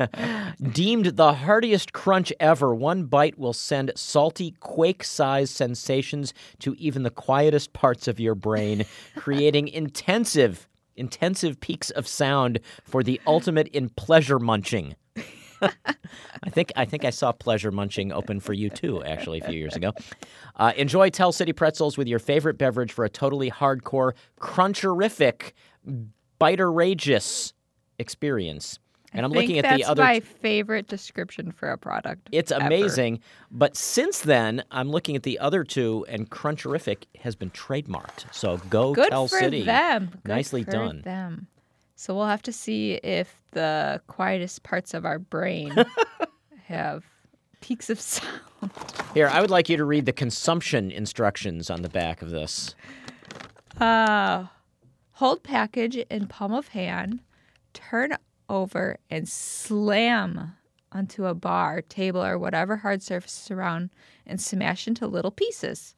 Deemed 0.71 1.05
the 1.17 1.33
heartiest 1.33 1.91
crunch 1.93 2.31
ever, 2.39 2.75
one 2.75 3.05
bite 3.05 3.39
will 3.39 3.53
send 3.53 3.91
salty, 3.95 4.51
quake 4.59 5.03
sized 5.03 5.55
sensations 5.55 6.33
to 6.59 6.75
even 6.75 7.01
the 7.01 7.09
quietest 7.09 7.73
parts 7.73 8.07
of 8.07 8.19
your 8.19 8.35
brain, 8.35 8.85
creating 9.15 9.67
intensive, 9.69 10.67
intensive 10.95 11.59
peaks 11.59 11.89
of 11.89 12.07
sound 12.07 12.59
for 12.83 13.01
the 13.01 13.19
ultimate 13.25 13.67
in 13.69 13.89
pleasure 13.89 14.37
munching. 14.37 14.95
I 16.43 16.49
think 16.49 16.71
I 16.75 16.85
think 16.85 17.05
I 17.05 17.09
saw 17.09 17.31
Pleasure 17.31 17.71
Munching 17.71 18.11
open 18.11 18.39
for 18.39 18.55
U2, 18.55 19.05
actually, 19.05 19.39
a 19.39 19.43
few 19.43 19.57
years 19.57 19.75
ago. 19.75 19.93
Uh, 20.55 20.73
enjoy 20.75 21.09
Tell 21.09 21.31
City 21.31 21.53
pretzels 21.53 21.97
with 21.97 22.07
your 22.07 22.19
favorite 22.19 22.57
beverage 22.57 22.91
for 22.91 23.05
a 23.05 23.09
totally 23.09 23.51
hardcore, 23.51 24.13
cruncherific, 24.39 25.53
biterageous 26.39 27.53
experience. 27.97 28.79
And 29.11 29.25
I'm 29.25 29.31
looking 29.31 29.57
at 29.57 29.63
that's 29.63 29.77
the 29.77 29.89
other. 29.89 30.03
my 30.03 30.19
favorite 30.19 30.87
description 30.87 31.51
for 31.51 31.69
a 31.71 31.77
product. 31.77 32.29
It's 32.31 32.51
ever. 32.51 32.65
amazing, 32.65 33.21
but 33.49 33.75
since 33.75 34.19
then, 34.19 34.63
I'm 34.69 34.89
looking 34.91 35.15
at 35.15 35.23
the 35.23 35.39
other 35.39 35.63
two, 35.63 36.05
and 36.07 36.29
Cruncherific 36.29 37.05
has 37.19 37.35
been 37.35 37.49
trademarked. 37.49 38.31
So 38.31 38.57
go 38.69 38.93
Good 38.93 39.09
Tell 39.09 39.27
for 39.27 39.39
City. 39.39 39.63
them. 39.63 40.11
Good 40.23 40.29
Nicely 40.29 40.63
for 40.63 40.71
done. 40.71 41.01
Them. 41.01 41.47
So 41.99 42.15
we'll 42.15 42.27
have 42.27 42.43
to 42.43 42.53
see 42.53 42.93
if 42.93 43.41
the 43.51 44.01
quietest 44.07 44.63
parts 44.63 44.93
of 44.93 45.05
our 45.05 45.19
brain 45.19 45.75
have 46.67 47.03
peaks 47.59 47.89
of 47.89 47.99
sound. 47.99 48.39
Here, 49.13 49.27
I 49.27 49.41
would 49.41 49.49
like 49.49 49.67
you 49.67 49.75
to 49.75 49.83
read 49.83 50.05
the 50.05 50.13
consumption 50.13 50.91
instructions 50.91 51.69
on 51.69 51.81
the 51.81 51.89
back 51.89 52.21
of 52.21 52.29
this. 52.29 52.73
Uh, 53.81 54.45
hold 55.11 55.43
package 55.43 55.97
in 55.97 56.27
palm 56.27 56.53
of 56.53 56.69
hand, 56.69 57.19
turn 57.73 58.15
over 58.47 58.97
and 59.09 59.27
slam 59.27 60.53
onto 60.93 61.25
a 61.25 61.33
bar, 61.33 61.81
table, 61.81 62.23
or 62.23 62.39
whatever 62.39 62.77
hard 62.77 63.03
surface 63.03 63.43
is 63.43 63.51
around 63.51 63.89
and 64.25 64.39
smash 64.39 64.87
into 64.87 65.05
little 65.05 65.31
pieces. 65.31 65.95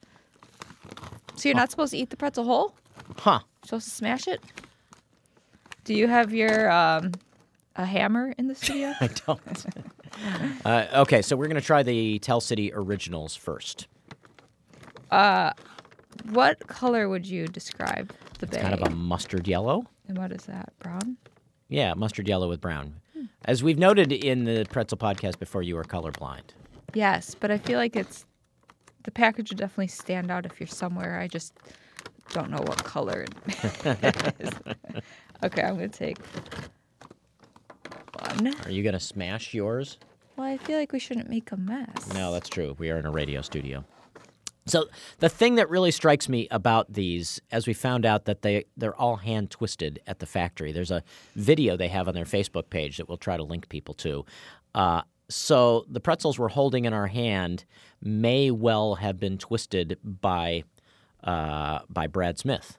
So 1.35 1.47
you're 1.47 1.55
not 1.55 1.69
supposed 1.69 1.91
to 1.91 1.99
eat 1.99 2.09
the 2.09 2.17
pretzel 2.17 2.45
whole? 2.45 2.73
Huh. 3.19 3.41
You're 3.43 3.67
supposed 3.67 3.85
to 3.85 3.91
smash 3.91 4.27
it? 4.27 4.41
Do 5.83 5.93
you 5.93 6.07
have 6.07 6.33
your 6.33 6.71
um, 6.71 7.11
a 7.75 7.85
hammer 7.85 8.33
in 8.37 8.47
the 8.47 8.55
studio? 8.55 8.93
I 9.01 9.07
don't. 9.25 9.65
uh, 10.65 10.85
okay, 11.01 11.21
so 11.21 11.35
we're 11.35 11.47
going 11.47 11.55
to 11.59 11.65
try 11.65 11.83
the 11.83 12.19
Tell 12.19 12.41
City 12.41 12.71
originals 12.73 13.35
first. 13.35 13.87
what 15.09 16.67
color 16.67 17.09
would 17.09 17.25
you 17.25 17.47
describe 17.47 18.13
the 18.39 18.47
bag? 18.47 18.61
Kind 18.61 18.73
of 18.73 18.81
a 18.87 18.89
mustard 18.95 19.47
yellow. 19.47 19.87
and 20.07 20.17
what 20.17 20.31
is 20.31 20.45
that? 20.45 20.73
Brown? 20.79 21.17
Yeah, 21.69 21.93
mustard 21.93 22.27
yellow 22.27 22.49
with 22.49 22.59
brown. 22.61 22.95
Hmm. 23.13 23.25
As 23.45 23.63
we've 23.63 23.79
noted 23.79 24.11
in 24.11 24.43
the 24.43 24.65
pretzel 24.69 24.97
podcast 24.97 25.39
before, 25.39 25.61
you 25.63 25.77
are 25.77 25.83
colorblind. 25.83 26.51
Yes, 26.93 27.33
but 27.33 27.49
I 27.49 27.57
feel 27.57 27.79
like 27.79 27.95
it's 27.95 28.25
the 29.03 29.11
package 29.11 29.49
would 29.49 29.57
definitely 29.57 29.87
stand 29.87 30.29
out 30.29 30.45
if 30.45 30.59
you're 30.59 30.67
somewhere. 30.67 31.17
I 31.19 31.27
just 31.27 31.53
don't 32.33 32.51
know 32.51 32.61
what 32.61 32.83
color 32.83 33.25
it 33.47 34.35
is. 34.39 34.49
Okay, 35.43 35.61
I'm 35.61 35.75
gonna 35.75 35.89
take 35.89 36.17
one. 38.31 38.53
Are 38.65 38.71
you 38.71 38.83
going 38.83 38.93
to 38.93 38.99
smash 38.99 39.53
yours? 39.53 39.97
Well, 40.37 40.47
I 40.47 40.57
feel 40.57 40.77
like 40.77 40.91
we 40.91 40.99
shouldn't 40.99 41.29
make 41.29 41.51
a 41.51 41.57
mess. 41.57 42.13
No, 42.13 42.31
that's 42.31 42.49
true. 42.49 42.75
We 42.77 42.89
are 42.89 42.97
in 42.97 43.05
a 43.05 43.11
radio 43.11 43.41
studio. 43.41 43.83
So 44.67 44.85
the 45.19 45.29
thing 45.29 45.55
that 45.55 45.69
really 45.69 45.91
strikes 45.91 46.29
me 46.29 46.47
about 46.51 46.93
these, 46.93 47.41
as 47.51 47.67
we 47.67 47.73
found 47.73 48.05
out 48.05 48.25
that 48.25 48.43
they 48.43 48.65
they're 48.77 48.95
all 48.95 49.17
hand 49.17 49.49
twisted 49.49 49.99
at 50.05 50.19
the 50.19 50.25
factory. 50.27 50.71
There's 50.71 50.91
a 50.91 51.03
video 51.35 51.75
they 51.75 51.87
have 51.87 52.07
on 52.07 52.13
their 52.13 52.25
Facebook 52.25 52.69
page 52.69 52.97
that 52.97 53.09
we'll 53.09 53.17
try 53.17 53.37
to 53.37 53.43
link 53.43 53.69
people 53.69 53.95
to. 53.95 54.23
Uh, 54.75 55.01
so 55.29 55.85
the 55.89 55.99
pretzels 55.99 56.37
we're 56.37 56.49
holding 56.49 56.85
in 56.85 56.93
our 56.93 57.07
hand 57.07 57.65
may 58.01 58.51
well 58.51 58.95
have 58.95 59.19
been 59.19 59.37
twisted 59.39 59.97
by 60.03 60.63
uh, 61.23 61.79
by 61.89 62.05
Brad 62.05 62.37
Smith. 62.37 62.77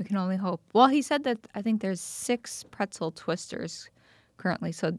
We 0.00 0.06
can 0.06 0.16
only 0.16 0.36
hope. 0.36 0.62
Well, 0.72 0.86
he 0.86 1.02
said 1.02 1.24
that 1.24 1.36
I 1.54 1.60
think 1.60 1.82
there's 1.82 2.00
six 2.00 2.64
pretzel 2.70 3.10
twisters 3.10 3.90
currently. 4.38 4.72
So, 4.72 4.98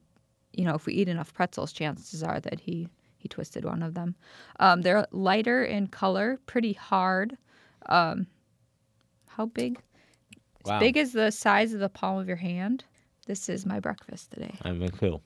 you 0.54 0.64
know, 0.64 0.76
if 0.76 0.86
we 0.86 0.94
eat 0.94 1.10
enough 1.10 1.34
pretzels, 1.34 1.74
chances 1.74 2.22
are 2.22 2.40
that 2.40 2.60
he 2.60 2.88
he 3.18 3.28
twisted 3.28 3.66
one 3.66 3.82
of 3.82 3.96
them. 3.96 4.16
Um, 4.60 4.82
they're 4.82 5.08
lighter 5.12 5.64
in 5.64 5.88
color, 5.88 6.40
pretty 6.46 6.74
hard. 6.74 7.36
Um, 7.88 8.28
how 9.28 9.48
big? 9.48 9.80
Wow. 10.66 10.76
As 10.76 10.80
big 10.80 10.98
as 10.98 11.14
the 11.14 11.32
size 11.32 11.74
of 11.74 11.80
the 11.80 11.90
palm 11.90 12.20
of 12.20 12.28
your 12.28 12.38
hand. 12.38 12.86
This 13.26 13.50
is 13.50 13.66
my 13.66 13.80
breakfast 13.80 14.32
today. 14.32 14.54
I'm 14.64 14.84
a 14.84 14.90
cool. 14.90 15.24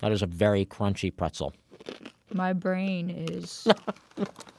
That 0.00 0.12
is 0.12 0.22
a 0.22 0.26
very 0.26 0.64
crunchy 0.64 1.14
pretzel. 1.14 1.52
My 2.32 2.52
brain 2.52 3.10
is 3.10 3.66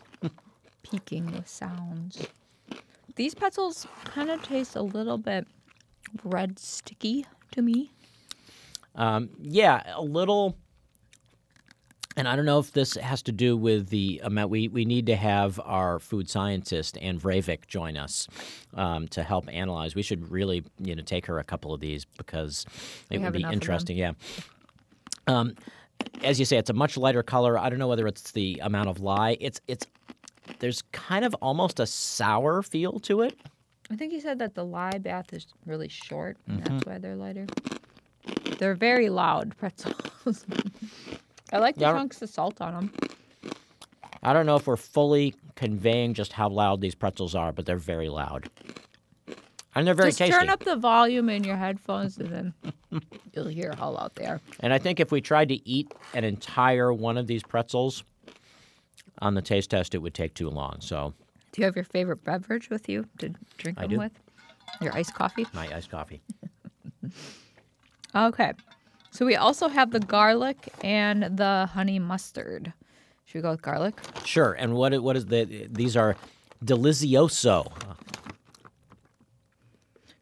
peaking 0.84 1.32
with 1.32 1.48
sounds. 1.48 2.26
These 3.16 3.36
pretzels 3.36 3.88
kind 4.06 4.30
of 4.30 4.42
taste 4.44 4.76
a 4.76 4.82
little 4.82 5.18
bit 5.18 5.48
bread 6.24 6.60
sticky 6.60 7.26
to 7.52 7.62
me. 7.62 7.92
Um, 8.96 9.30
yeah, 9.40 9.84
a 9.96 10.02
little. 10.02 10.58
And 12.18 12.28
I 12.28 12.36
don't 12.36 12.44
know 12.46 12.60
if 12.60 12.74
this 12.74 12.96
has 12.96 13.22
to 13.24 13.32
do 13.32 13.56
with 13.56 13.88
the 13.88 14.20
amount. 14.24 14.50
We, 14.50 14.68
we 14.68 14.84
need 14.84 15.06
to 15.06 15.16
have 15.16 15.62
our 15.64 15.98
food 15.98 16.30
scientist, 16.30 16.98
Ann 16.98 17.18
Vreivik, 17.18 17.68
join 17.68 17.96
us 17.96 18.28
um, 18.74 19.08
to 19.10 19.24
help 19.24 19.48
analyze. 19.52 19.96
We 19.96 20.02
should 20.02 20.30
really, 20.30 20.64
you 20.78 20.94
know, 20.94 21.04
take 21.04 21.26
her 21.28 21.40
a 21.40 21.44
couple 21.46 21.74
of 21.74 21.80
these 21.80 22.04
because 22.04 22.66
We 23.10 23.16
it 23.16 23.20
would 23.22 23.32
be 23.32 23.40
enough 23.40 23.48
of 23.48 23.52
them. 23.52 23.54
interesting. 23.54 23.98
Yeah. 23.98 24.12
Um, 25.28 25.56
as 26.24 26.40
you 26.40 26.46
say, 26.46 26.58
it's 26.58 26.70
a 26.70 26.74
much 26.74 26.98
lighter 26.98 27.24
color. 27.24 27.58
I 27.58 27.70
don't 27.70 27.80
know 27.80 27.88
whether 27.88 28.08
it's 28.08 28.32
the 28.32 28.60
amount 28.64 28.90
of 28.90 29.00
lye. 29.00 29.38
It's 29.40 29.62
it's 29.68 29.86
there's 30.60 30.82
kind 30.92 31.24
of 31.26 31.34
almost 31.36 31.80
a 31.80 31.86
sour 31.86 32.62
feel 32.64 33.00
to 33.02 33.22
it. 33.22 33.38
I 33.92 33.96
think 33.96 34.12
he 34.12 34.20
said 34.20 34.40
that 34.40 34.56
the 34.56 34.64
lye 34.66 34.98
bath 34.98 35.34
is 35.34 35.48
really 35.66 35.88
short, 35.90 36.38
Mm-hmm. 36.50 36.64
that's 36.64 36.86
why 36.86 36.98
they're 36.98 37.16
lighter. 37.16 37.46
They're 38.58 38.76
very 38.76 39.10
loud 39.10 39.56
pretzels. 39.60 40.46
I 41.52 41.58
like 41.58 41.76
the 41.76 41.82
Yeah. 41.82 41.92
chunks 41.94 42.22
of 42.22 42.30
salt 42.30 42.62
on 42.62 42.74
them. 42.74 42.94
I 44.24 44.34
don't 44.34 44.46
know 44.46 44.56
if 44.56 44.68
we're 44.68 44.78
fully 44.78 45.34
conveying 45.56 46.14
just 46.14 46.32
how 46.34 46.48
loud 46.50 46.80
these 46.80 46.96
pretzels 46.96 47.34
are, 47.36 47.52
but 47.52 47.66
they're 47.66 47.76
very 47.78 48.08
loud. 48.10 48.50
And 49.74 49.88
they're 49.88 49.94
very 49.94 50.10
Just 50.10 50.20
tasty. 50.20 50.38
turn 50.38 50.50
up 50.50 50.64
the 50.64 50.76
volume 50.76 51.30
in 51.30 51.44
your 51.46 51.56
headphones, 51.56 52.18
and 52.18 52.30
then 52.30 52.54
you'll 53.34 53.48
hear 53.48 53.74
how 53.78 53.92
loud 53.92 54.12
they 54.16 54.26
are. 54.26 54.42
And 54.60 54.74
I 54.74 54.78
think 54.78 55.00
if 55.00 55.12
we 55.12 55.22
tried 55.22 55.48
to 55.50 55.68
eat 55.70 55.94
an 56.14 56.24
entire 56.26 56.92
one 56.94 57.18
of 57.18 57.28
these 57.28 57.42
pretzels 57.44 58.04
on 59.22 59.34
the 59.36 59.42
taste 59.42 59.70
test, 59.70 59.96
it 59.96 60.00
would 60.00 60.14
take 60.14 60.34
too 60.34 60.50
long. 60.50 60.78
So, 60.82 61.14
Do 61.54 61.62
you 61.62 61.66
have 61.66 61.76
your 61.76 61.86
favorite 61.86 62.24
beverage 62.26 62.70
with 62.70 62.90
you 62.90 63.06
to 63.20 63.34
drink 63.58 63.78
I 63.78 63.84
them 63.84 63.90
do. 63.92 63.98
with? 64.00 64.12
Your 64.82 64.94
iced 64.94 65.14
coffee? 65.14 65.46
my 65.54 65.74
iced 65.74 65.90
coffee. 65.90 66.22
Okay. 68.14 68.52
So 69.12 69.26
we 69.26 69.36
also 69.36 69.68
have 69.70 69.92
the 69.92 70.00
garlic 70.00 70.68
and 70.84 71.24
the 71.38 71.70
honey 71.74 72.00
mustard. 72.00 72.74
Should 73.26 73.36
we 73.40 73.42
go 73.42 73.52
with 73.52 73.62
garlic? 73.62 73.96
Sure. 74.26 74.54
And 74.54 74.74
what 74.74 75.02
what 75.02 75.16
is 75.16 75.26
the? 75.28 75.68
These 75.72 75.96
are 75.96 76.16
delizioso. 76.64 77.72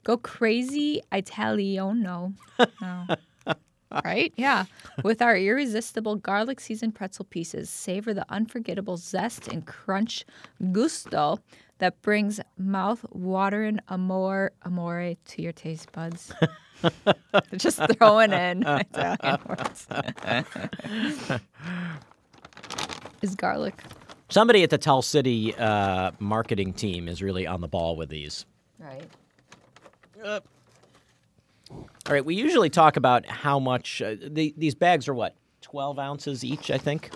Go 0.03 0.17
crazy 0.17 1.01
Italiano. 1.12 2.33
No. 2.81 3.07
right? 4.03 4.33
Yeah. 4.35 4.65
With 5.03 5.21
our 5.21 5.35
irresistible 5.35 6.15
garlic 6.15 6.59
seasoned 6.59 6.95
pretzel 6.95 7.25
pieces, 7.25 7.69
savor 7.69 8.13
the 8.13 8.25
unforgettable 8.29 8.97
zest 8.97 9.47
and 9.47 9.65
crunch 9.65 10.25
gusto 10.71 11.39
that 11.79 12.01
brings 12.01 12.39
mouth 12.57 13.05
watering 13.12 13.79
amor 13.89 14.51
amore 14.63 15.15
to 15.25 15.41
your 15.41 15.53
taste 15.53 15.91
buds. 15.91 16.31
Just 17.57 17.81
throwing 17.97 18.31
in 18.31 18.63
Italian 18.67 19.39
words. 19.47 19.88
Is 23.21 23.35
garlic. 23.35 23.83
Somebody 24.29 24.63
at 24.63 24.69
the 24.69 24.77
Tell 24.77 25.01
City 25.01 25.55
uh, 25.55 26.12
marketing 26.19 26.73
team 26.73 27.07
is 27.07 27.21
really 27.21 27.47
on 27.47 27.62
the 27.62 27.67
ball 27.67 27.95
with 27.95 28.09
these. 28.09 28.45
Right. 28.77 29.09
All 30.23 31.84
right. 32.10 32.25
We 32.25 32.36
usually 32.36 32.69
talk 32.69 32.97
about 32.97 33.25
how 33.25 33.60
much 33.60 34.01
uh, 34.01 34.15
the, 34.21 34.53
these 34.58 34.75
bags 34.75 35.08
are. 35.08 35.13
What 35.13 35.36
twelve 35.62 35.99
ounces 35.99 36.43
each, 36.43 36.71
I 36.71 36.77
think. 36.77 37.12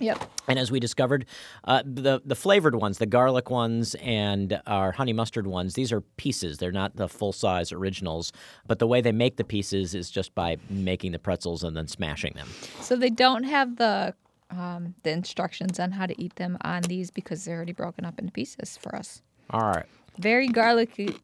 Yep. 0.00 0.30
And 0.48 0.58
as 0.58 0.70
we 0.70 0.80
discovered, 0.80 1.26
uh, 1.64 1.82
the 1.84 2.22
the 2.24 2.34
flavored 2.34 2.74
ones, 2.74 2.98
the 2.98 3.06
garlic 3.06 3.50
ones 3.50 3.94
and 3.96 4.60
our 4.66 4.92
honey 4.92 5.12
mustard 5.12 5.46
ones, 5.46 5.74
these 5.74 5.92
are 5.92 6.00
pieces. 6.00 6.58
They're 6.58 6.72
not 6.72 6.96
the 6.96 7.08
full 7.08 7.32
size 7.32 7.70
originals. 7.70 8.32
But 8.66 8.78
the 8.78 8.86
way 8.86 9.00
they 9.00 9.12
make 9.12 9.36
the 9.36 9.44
pieces 9.44 9.94
is 9.94 10.10
just 10.10 10.34
by 10.34 10.56
making 10.68 11.12
the 11.12 11.18
pretzels 11.18 11.62
and 11.62 11.76
then 11.76 11.86
smashing 11.86 12.32
them. 12.34 12.48
So 12.80 12.96
they 12.96 13.10
don't 13.10 13.44
have 13.44 13.76
the 13.76 14.14
um, 14.50 14.94
the 15.04 15.10
instructions 15.10 15.78
on 15.78 15.92
how 15.92 16.06
to 16.06 16.20
eat 16.20 16.36
them 16.36 16.58
on 16.62 16.82
these 16.82 17.10
because 17.10 17.44
they're 17.44 17.56
already 17.56 17.72
broken 17.72 18.04
up 18.04 18.18
into 18.18 18.32
pieces 18.32 18.76
for 18.76 18.96
us. 18.96 19.22
All 19.50 19.60
right. 19.60 19.86
Very 20.20 20.48
garlicky 20.48 21.16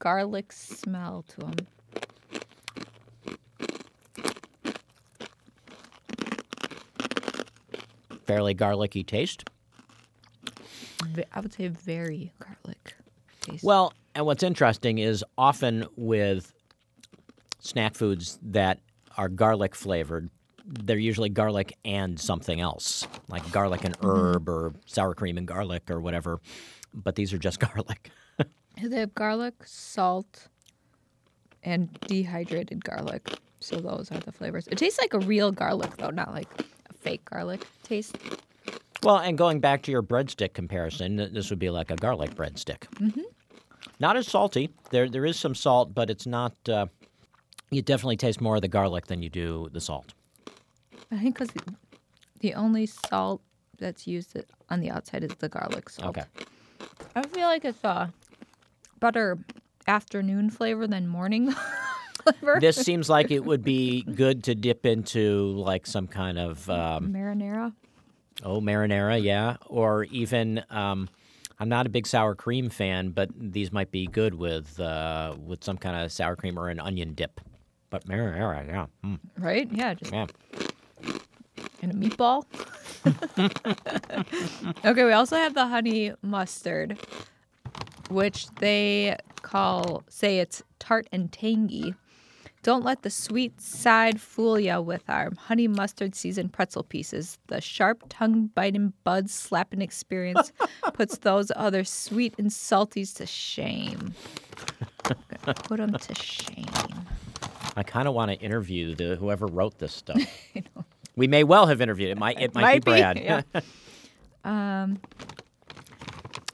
garlic 0.00 0.50
smell 0.50 1.24
to 1.28 1.40
them. 1.40 1.54
Fairly 8.26 8.54
garlicky 8.54 9.04
taste. 9.04 9.48
I 11.32 11.40
would 11.40 11.52
say 11.52 11.68
very 11.68 12.32
garlic 12.40 12.96
taste. 13.40 13.62
Well, 13.62 13.92
and 14.16 14.26
what's 14.26 14.42
interesting 14.42 14.98
is 14.98 15.24
often 15.38 15.86
with 15.96 16.52
snack 17.60 17.94
foods 17.94 18.40
that 18.42 18.80
are 19.16 19.28
garlic 19.28 19.76
flavored, 19.76 20.28
they're 20.64 20.98
usually 20.98 21.28
garlic 21.28 21.76
and 21.84 22.18
something 22.18 22.60
else, 22.60 23.06
like 23.28 23.50
garlic 23.52 23.84
and 23.84 23.96
herb 24.02 24.48
or 24.48 24.72
sour 24.86 25.14
cream 25.14 25.36
and 25.36 25.46
garlic 25.46 25.90
or 25.90 26.00
whatever. 26.00 26.40
But 26.92 27.16
these 27.16 27.32
are 27.32 27.38
just 27.38 27.60
garlic. 27.74 28.10
they 28.82 29.00
have 29.00 29.14
garlic, 29.14 29.54
salt, 29.64 30.48
and 31.62 31.92
dehydrated 32.06 32.84
garlic. 32.84 33.38
So 33.60 33.76
those 33.76 34.10
are 34.12 34.18
the 34.18 34.32
flavors. 34.32 34.66
It 34.68 34.78
tastes 34.78 34.98
like 35.00 35.14
a 35.14 35.20
real 35.20 35.52
garlic 35.52 35.96
though, 35.96 36.10
not 36.10 36.32
like 36.32 36.48
a 36.90 36.94
fake 36.94 37.24
garlic 37.24 37.66
taste. 37.82 38.16
Well, 39.02 39.18
and 39.18 39.36
going 39.36 39.60
back 39.60 39.82
to 39.82 39.90
your 39.90 40.02
breadstick 40.02 40.54
comparison, 40.54 41.16
this 41.16 41.50
would 41.50 41.58
be 41.58 41.68
like 41.70 41.90
a 41.90 41.96
garlic 41.96 42.34
breadstick. 42.34 42.80
Mm-hmm. 42.94 43.20
Not 44.00 44.16
as 44.16 44.26
salty. 44.26 44.70
There, 44.90 45.08
there 45.08 45.26
is 45.26 45.38
some 45.38 45.54
salt, 45.54 45.94
but 45.94 46.08
it's 46.08 46.26
not. 46.26 46.54
Uh, 46.66 46.86
you 47.70 47.82
definitely 47.82 48.16
taste 48.16 48.40
more 48.40 48.56
of 48.56 48.62
the 48.62 48.68
garlic 48.68 49.06
than 49.06 49.22
you 49.22 49.28
do 49.28 49.68
the 49.72 49.80
salt. 49.80 50.14
I 51.14 51.18
think 51.18 51.38
because 51.38 51.54
the 52.40 52.54
only 52.54 52.86
salt 52.86 53.40
that's 53.78 54.06
used 54.06 54.36
on 54.68 54.80
the 54.80 54.90
outside 54.90 55.22
is 55.22 55.32
the 55.38 55.48
garlic 55.48 55.88
salt. 55.88 56.18
Okay. 56.18 56.26
I 57.14 57.22
feel 57.28 57.46
like 57.46 57.64
it's 57.64 57.82
a 57.84 58.12
better 58.98 59.38
afternoon 59.86 60.50
flavor 60.50 60.86
than 60.86 61.06
morning 61.06 61.54
flavor. 62.22 62.58
this 62.60 62.76
seems 62.76 63.08
like 63.08 63.30
it 63.30 63.44
would 63.44 63.62
be 63.62 64.02
good 64.14 64.42
to 64.44 64.54
dip 64.54 64.86
into 64.86 65.52
like 65.56 65.86
some 65.86 66.08
kind 66.08 66.38
of 66.38 66.68
um, 66.68 67.12
marinara. 67.12 67.72
oh 68.42 68.60
marinara, 68.60 69.22
yeah, 69.22 69.56
or 69.66 70.04
even. 70.04 70.62
Um, 70.70 71.08
I'm 71.60 71.68
not 71.68 71.86
a 71.86 71.88
big 71.88 72.04
sour 72.08 72.34
cream 72.34 72.68
fan, 72.68 73.10
but 73.10 73.30
these 73.38 73.72
might 73.72 73.92
be 73.92 74.08
good 74.08 74.34
with 74.34 74.80
uh, 74.80 75.36
with 75.38 75.62
some 75.62 75.78
kind 75.78 76.04
of 76.04 76.10
sour 76.10 76.34
cream 76.34 76.58
or 76.58 76.68
an 76.68 76.80
onion 76.80 77.14
dip. 77.14 77.40
But 77.90 78.06
marinara, 78.08 78.66
yeah, 78.66 78.86
mm, 79.04 79.20
Right? 79.38 79.70
Yeah, 79.72 79.94
just 79.94 80.12
yeah. 80.12 80.26
And 81.84 81.92
a 81.92 82.08
meatball. 82.08 82.44
okay, 84.84 85.04
we 85.04 85.12
also 85.12 85.36
have 85.36 85.54
the 85.54 85.66
honey 85.66 86.12
mustard, 86.22 86.98
which 88.08 88.48
they 88.56 89.16
call 89.42 90.02
say 90.08 90.38
it's 90.38 90.62
tart 90.78 91.06
and 91.12 91.30
tangy. 91.30 91.94
Don't 92.62 92.82
let 92.82 93.02
the 93.02 93.10
sweet 93.10 93.60
side 93.60 94.18
fool 94.22 94.58
ya 94.58 94.80
with 94.80 95.04
our 95.08 95.30
honey 95.36 95.68
mustard 95.68 96.14
seasoned 96.14 96.54
pretzel 96.54 96.82
pieces. 96.82 97.38
The 97.48 97.60
sharp 97.60 98.04
tongue 98.08 98.46
biting 98.54 98.94
bud 99.04 99.28
slapping 99.28 99.82
experience 99.82 100.50
puts 100.94 101.18
those 101.18 101.52
other 101.54 101.84
sweet 101.84 102.34
and 102.38 102.48
salties 102.50 103.14
to 103.16 103.26
shame. 103.26 104.14
Put 105.42 105.76
them 105.76 105.92
to 105.92 106.14
shame. 106.14 106.64
I 107.76 107.82
kind 107.82 108.08
of 108.08 108.14
want 108.14 108.30
to 108.30 108.38
interview 108.38 108.94
the 108.94 109.16
whoever 109.16 109.46
wrote 109.46 109.78
this 109.78 109.92
stuff. 109.92 110.22
We 111.16 111.28
may 111.28 111.44
well 111.44 111.66
have 111.66 111.80
interviewed 111.80 112.10
it. 112.10 112.18
Might 112.18 112.40
it 112.40 112.54
might, 112.54 112.62
Might 112.62 112.84
be 112.84 112.92
be, 112.92 112.98
Brad? 112.98 113.18
yeah. 113.20 113.42
Um, 114.46 114.98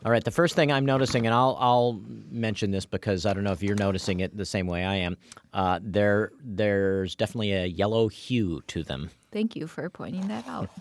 All 0.05 0.13
right. 0.13 0.23
The 0.23 0.31
first 0.31 0.55
thing 0.55 0.71
I'm 0.71 0.87
noticing, 0.87 1.27
and 1.27 1.35
I'll 1.35 1.57
I'll 1.59 2.01
mention 2.31 2.71
this 2.71 2.87
because 2.87 3.27
I 3.27 3.33
don't 3.33 3.43
know 3.43 3.51
if 3.51 3.65
you're 3.65 3.75
noticing 3.75 4.21
it 4.21 4.37
the 4.37 4.45
same 4.47 4.69
way 4.69 4.85
I 4.85 4.95
am. 4.95 5.17
Uh, 5.53 5.81
there 5.83 6.31
there's 6.45 7.17
definitely 7.17 7.53
a 7.53 7.67
yellow 7.67 8.07
hue 8.07 8.63
to 8.69 8.85
them. 8.85 9.11
thank 9.33 9.57
you 9.57 9.67
for 9.67 9.91
pointing 9.91 10.29
that 10.29 10.47
out. 10.47 10.71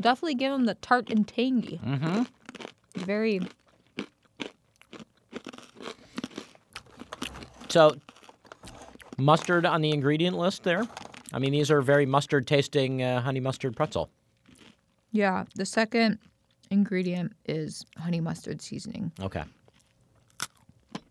Definitely 0.00 0.34
give 0.36 0.52
them 0.52 0.64
the 0.66 0.74
tart 0.76 1.10
and 1.10 1.26
tangy. 1.26 1.80
Mm-hmm. 1.84 2.22
Very 2.96 3.40
So 7.68 7.96
mustard 9.18 9.66
on 9.66 9.80
the 9.80 9.90
ingredient 9.90 10.36
list 10.36 10.62
there. 10.64 10.86
I 11.32 11.38
mean, 11.38 11.52
these 11.52 11.70
are 11.70 11.82
very 11.82 12.06
mustard 12.06 12.46
tasting 12.46 13.02
uh, 13.02 13.20
honey 13.20 13.40
mustard 13.40 13.76
pretzel. 13.76 14.08
Yeah, 15.12 15.44
the 15.54 15.66
second 15.66 16.18
ingredient 16.70 17.32
is 17.46 17.84
honey 17.98 18.20
mustard 18.20 18.62
seasoning. 18.62 19.12
Okay. 19.20 19.44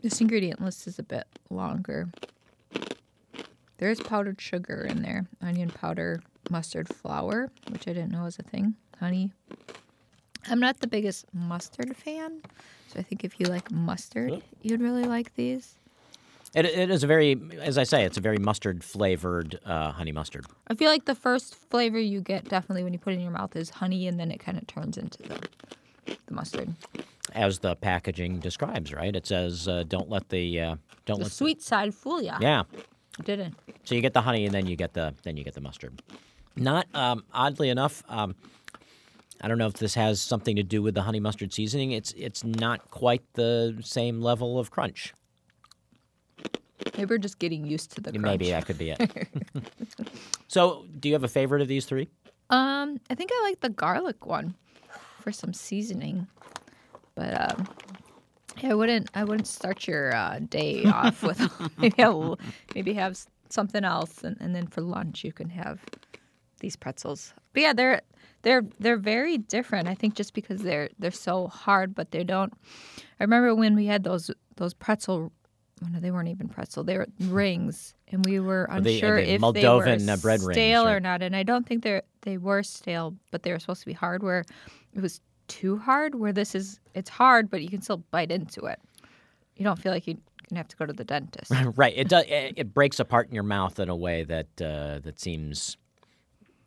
This 0.02 0.22
ingredient 0.22 0.62
list 0.62 0.88
is 0.88 1.00
a 1.00 1.04
bit 1.04 1.26
longer. 1.50 2.10
There 3.78 3.92
is 3.92 4.00
powdered 4.00 4.42
sugar 4.42 4.88
in 4.90 5.04
there, 5.04 5.28
onion 5.42 5.70
powder, 5.70 6.22
mustard 6.50 6.88
flour, 6.90 7.52
which 7.70 7.88
I 7.88 7.94
didn't 7.94 8.12
know 8.12 8.24
was 8.24 8.40
a 8.40 8.44
thing, 8.44 8.76
honey. 9.00 9.34
I'm 10.50 10.60
not 10.60 10.80
the 10.80 10.88
biggest 10.88 11.26
mustard 11.34 11.96
fan, 11.96 12.42
so 12.88 13.00
I 13.00 13.04
think 13.04 13.24
if 13.24 13.40
you 13.40 13.48
like 13.48 13.70
mustard, 13.70 14.42
you'd 14.62 14.82
really 14.82 15.04
like 15.04 15.36
these. 15.36 15.76
It, 16.58 16.66
it 16.66 16.90
is 16.90 17.04
a 17.04 17.08
very, 17.08 17.40
as 17.62 17.78
I 17.78 17.84
say, 17.84 18.04
it's 18.04 18.18
a 18.18 18.22
very 18.22 18.40
mustard 18.40 18.84
flavored 18.84 19.60
uh, 19.64 19.92
honey 19.92 20.12
mustard. 20.12 20.48
I 20.68 20.74
feel 20.74 20.90
like 20.90 21.06
the 21.06 21.14
first 21.14 21.54
flavor 21.54 22.00
you 22.00 22.20
get 22.20 22.50
definitely 22.50 22.84
when 22.84 22.94
you 22.94 23.00
put 23.00 23.14
it 23.14 23.18
in 23.18 23.22
your 23.22 23.30
mouth 23.32 23.56
is 23.56 23.70
honey, 23.70 24.08
and 24.08 24.20
then 24.20 24.32
it 24.32 24.40
kind 24.40 24.58
of 24.58 24.66
turns 24.66 24.98
into 24.98 25.22
the, 25.22 25.40
the 26.26 26.34
mustard. 26.34 26.74
as 27.34 27.60
the 27.60 27.76
packaging 27.76 28.40
describes, 28.40 28.92
right? 28.92 29.16
It 29.16 29.28
says, 29.28 29.68
uh, 29.68 29.84
"Don't 29.88 30.10
let 30.10 30.30
the 30.30 30.60
uh, 30.60 30.76
don't 31.06 31.20
The 31.20 31.26
let 31.26 31.32
sweet 31.32 31.62
side 31.62 31.94
fool. 31.94 32.18
The, 32.18 32.38
yeah." 32.42 32.64
It 33.20 33.26
didn't. 33.26 33.56
So 33.84 33.94
you 33.94 34.02
get 34.02 34.14
the 34.14 34.22
honey, 34.22 34.46
and 34.46 34.54
then 34.54 34.66
you 34.66 34.76
get 34.76 34.94
the 34.94 35.14
then 35.22 35.38
you 35.38 35.44
get 35.44 35.54
the 35.54 35.62
mustard. 35.62 36.02
Not 36.56 36.88
um, 36.96 37.24
oddly 37.34 37.70
enough, 37.70 38.02
um, 38.10 38.34
I 39.42 39.48
don't 39.48 39.60
know 39.60 39.68
if 39.68 39.74
this 39.74 39.94
has 39.94 40.20
something 40.20 40.56
to 40.56 40.64
do 40.64 40.82
with 40.82 40.96
the 40.96 41.04
honey 41.04 41.20
mustard 41.20 41.54
seasoning. 41.54 41.92
It's 41.92 42.14
it's 42.18 42.44
not 42.44 42.90
quite 42.90 43.22
the 43.34 43.78
same 43.84 44.22
level 44.24 44.58
of 44.58 44.72
crunch. 44.72 45.14
Maybe 46.98 47.06
we're 47.06 47.18
just 47.18 47.40
getting 47.40 47.66
used 47.66 47.92
to 47.96 48.02
the 48.02 48.12
crunch. 48.12 48.24
Maybe 48.24 48.52
that 48.52 48.66
could 48.66 48.78
be 48.78 48.92
it. 48.92 49.28
so, 50.48 50.86
do 51.00 51.10
you 51.10 51.16
have 51.16 51.24
a 51.24 51.28
favorite 51.28 51.62
of 51.62 51.68
these 51.68 51.86
three? 51.86 52.10
Um, 52.50 53.00
I 53.10 53.16
think 53.16 53.32
I 53.34 53.42
like 53.44 53.60
the 53.62 53.70
garlic 53.70 54.26
one 54.26 54.56
for 55.22 55.32
some 55.32 55.54
seasoning, 55.54 56.28
but 57.16 57.52
um, 57.52 57.68
I 58.64 58.74
wouldn't. 58.74 59.10
I 59.14 59.24
wouldn't 59.24 59.48
start 59.48 59.88
your 59.88 60.16
uh, 60.16 60.40
day 60.40 60.86
off 60.86 61.24
with 61.24 61.40
maybe 61.78 62.02
I'll, 62.02 62.40
maybe 62.74 62.94
have 62.94 63.20
something 63.50 63.84
else, 63.84 64.24
and, 64.24 64.38
and 64.40 64.56
then 64.56 64.68
for 64.68 64.82
lunch 64.82 65.24
you 65.24 65.34
can 65.34 65.50
have 65.50 65.82
these 66.60 66.76
pretzels. 66.76 67.34
But 67.54 67.64
yeah, 67.64 67.74
they're 67.74 68.02
they're 68.44 68.64
they're 68.80 68.98
very 68.98 69.38
different. 69.38 69.88
I 69.88 69.96
think 69.96 70.16
just 70.16 70.34
because 70.34 70.62
they're 70.62 70.90
they're 71.00 71.12
so 71.12 71.48
hard, 71.48 71.94
but 71.94 72.12
they 72.12 72.24
don't. 72.24 72.54
I 73.20 73.24
remember 73.24 73.54
when 73.56 73.76
we 73.76 73.86
had 73.88 74.04
those 74.04 74.32
those 74.56 74.74
pretzel. 74.74 75.32
Oh 75.84 75.88
no, 75.90 76.00
they 76.00 76.12
weren't 76.12 76.30
even 76.30 76.48
pretzel. 76.48 76.84
They 76.84 76.98
were 76.98 77.08
rings, 77.20 77.94
and 78.12 78.26
we 78.26 78.40
were 78.40 78.66
unsure 78.66 79.18
the 79.18 79.34
if 79.34 79.42
Moldovan, 79.42 79.54
they 79.54 80.12
uh, 80.12 80.16
were 80.16 80.22
bread 80.22 80.42
stale 80.42 80.86
right? 80.86 80.96
or 80.96 81.00
not. 81.00 81.22
And 81.22 81.36
I 81.36 81.44
don't 81.44 81.68
think 81.68 81.84
they 81.84 82.02
they 82.22 82.38
were 82.38 82.64
stale, 82.64 83.16
but 83.32 83.44
they 83.44 83.52
were 83.52 83.60
supposed 83.60 83.82
to 83.82 83.86
be 83.86 83.94
hard. 83.94 84.24
Where 84.24 84.44
it 84.94 85.02
was 85.02 85.22
too 85.48 85.78
hard. 85.78 86.16
Where 86.16 86.34
this 86.34 86.56
is, 86.56 86.80
it's 86.94 87.10
hard, 87.10 87.50
but 87.50 87.62
you 87.62 87.70
can 87.70 87.82
still 87.82 88.04
bite 88.12 88.32
into 88.32 88.66
it. 88.66 88.80
You 89.56 89.64
don't 89.64 89.80
feel 89.80 89.92
like 89.92 90.08
you're 90.08 90.18
gonna 90.50 90.60
have 90.60 90.68
to 90.70 90.78
go 90.78 90.86
to 90.86 90.94
the 90.94 91.04
dentist. 91.04 91.52
right. 91.76 91.94
It 91.96 92.10
does. 92.10 92.26
It, 92.28 92.54
it 92.58 92.74
breaks 92.74 93.00
apart 93.00 93.28
in 93.28 93.34
your 93.34 93.44
mouth 93.44 93.80
in 93.80 93.90
a 93.90 93.96
way 93.96 94.24
that 94.24 94.48
uh, 94.62 95.00
that 95.00 95.20
seems 95.20 95.78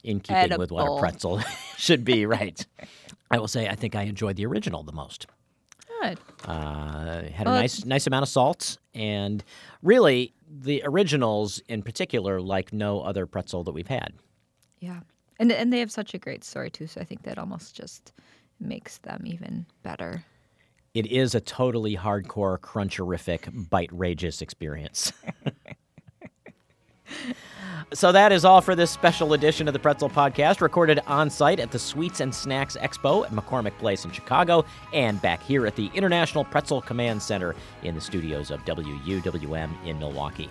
in 0.05 0.20
keeping 0.20 0.57
with 0.57 0.70
what 0.70 0.87
a 0.87 1.01
pretzel 1.01 1.40
should 1.77 2.05
be. 2.05 2.27
Right. 2.27 2.64
I 3.31 3.38
will 3.38 3.49
say, 3.49 3.68
I 3.68 3.75
think 3.75 3.94
I 3.94 4.03
enjoyed 4.03 4.37
the 4.37 4.46
original 4.46 4.83
the 4.83 4.92
most. 4.92 5.27
Good. 6.02 6.18
Uh, 6.44 7.22
had 7.24 7.46
Well, 7.46 7.56
a 7.56 7.60
nice 7.60 7.84
nice 7.84 8.06
amount 8.06 8.22
of 8.22 8.28
salt, 8.28 8.78
and 8.94 9.44
really 9.82 10.32
the 10.48 10.82
originals 10.84 11.60
in 11.68 11.82
particular, 11.82 12.40
like 12.40 12.72
no 12.72 13.00
other 13.00 13.26
pretzel 13.26 13.64
that 13.64 13.72
we've 13.72 13.86
had. 13.88 14.12
Yeah, 14.80 15.00
and 15.38 15.52
and 15.52 15.72
they 15.72 15.80
have 15.80 15.90
such 15.90 16.14
a 16.14 16.18
great 16.18 16.44
story 16.44 16.70
too. 16.70 16.86
So 16.86 17.00
I 17.00 17.04
think 17.04 17.22
that 17.24 17.38
almost 17.38 17.74
just 17.74 18.12
makes 18.58 18.98
them 18.98 19.22
even 19.26 19.66
better. 19.82 20.24
It 20.94 21.06
is 21.06 21.34
a 21.36 21.40
totally 21.40 21.96
hardcore, 21.96 22.58
cruncherific, 22.58 23.70
bite-rageous 23.70 24.42
experience. 24.42 25.12
so 27.92 28.12
that 28.12 28.33
is 28.33 28.44
all 28.44 28.61
for 28.61 28.74
this 28.74 28.90
special 28.90 29.33
edition 29.33 29.66
of 29.66 29.72
the 29.72 29.79
Pretzel 29.79 30.09
Podcast, 30.09 30.61
recorded 30.61 31.00
on 31.07 31.29
site 31.29 31.59
at 31.59 31.70
the 31.70 31.79
Sweets 31.79 32.20
and 32.20 32.35
Snacks 32.35 32.76
Expo 32.76 33.24
at 33.24 33.33
McCormick 33.33 33.76
Place 33.79 34.05
in 34.05 34.12
Chicago, 34.12 34.64
and 34.92 35.20
back 35.20 35.42
here 35.42 35.66
at 35.66 35.76
the 35.76 35.90
International 35.94 36.44
Pretzel 36.44 36.81
Command 36.81 37.20
Center 37.20 37.55
in 37.83 37.94
the 37.94 38.00
studios 38.00 38.50
of 38.50 38.64
WUWM 38.64 39.85
in 39.85 39.98
Milwaukee. 39.98 40.48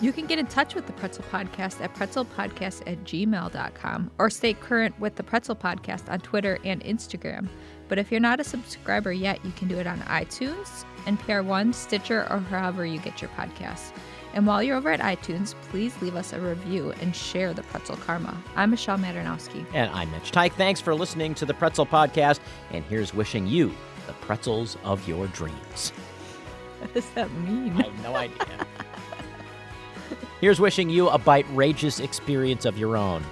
You 0.00 0.12
can 0.12 0.26
get 0.26 0.38
in 0.38 0.46
touch 0.46 0.76
with 0.76 0.86
the 0.86 0.92
Pretzel 0.92 1.24
Podcast 1.32 1.80
at 1.80 1.92
pretzelpodcast 1.94 2.82
at 2.86 3.02
gmail.com 3.02 4.10
or 4.18 4.30
stay 4.30 4.54
current 4.54 4.98
with 5.00 5.16
the 5.16 5.24
Pretzel 5.24 5.56
Podcast 5.56 6.08
on 6.08 6.20
Twitter 6.20 6.58
and 6.64 6.84
Instagram. 6.84 7.48
But 7.88 7.98
if 7.98 8.12
you're 8.12 8.20
not 8.20 8.38
a 8.38 8.44
subscriber 8.44 9.12
yet, 9.12 9.44
you 9.44 9.50
can 9.52 9.66
do 9.66 9.76
it 9.76 9.88
on 9.88 9.98
iTunes, 10.02 10.84
NPR 11.06 11.44
One, 11.44 11.72
Stitcher, 11.72 12.28
or 12.30 12.38
however 12.38 12.86
you 12.86 13.00
get 13.00 13.20
your 13.20 13.30
podcasts. 13.30 13.92
And 14.34 14.46
while 14.46 14.62
you're 14.62 14.76
over 14.76 14.90
at 14.90 15.00
iTunes, 15.00 15.54
please 15.70 16.00
leave 16.02 16.14
us 16.14 16.32
a 16.32 16.40
review 16.40 16.92
and 17.00 17.14
share 17.14 17.52
the 17.54 17.62
Pretzel 17.64 17.96
Karma. 17.96 18.36
I'm 18.56 18.70
Michelle 18.70 18.98
Maternowski. 18.98 19.64
And 19.72 19.90
I'm 19.92 20.10
Mitch 20.10 20.30
Teich. 20.30 20.52
Thanks 20.52 20.80
for 20.80 20.94
listening 20.94 21.34
to 21.36 21.46
the 21.46 21.54
Pretzel 21.54 21.86
Podcast, 21.86 22.40
and 22.70 22.84
here's 22.84 23.14
wishing 23.14 23.46
you 23.46 23.74
the 24.06 24.12
pretzels 24.14 24.76
of 24.84 25.06
your 25.08 25.26
dreams. 25.28 25.92
What 26.78 26.94
does 26.94 27.10
that 27.10 27.28
mean? 27.32 27.72
I 27.72 27.86
have 27.86 28.02
no 28.04 28.14
idea. 28.14 28.66
Here's 30.40 30.60
wishing 30.60 30.88
you 30.88 31.08
a 31.08 31.18
bite-rageous 31.18 31.98
experience 31.98 32.64
of 32.64 32.78
your 32.78 32.96
own. 32.96 33.24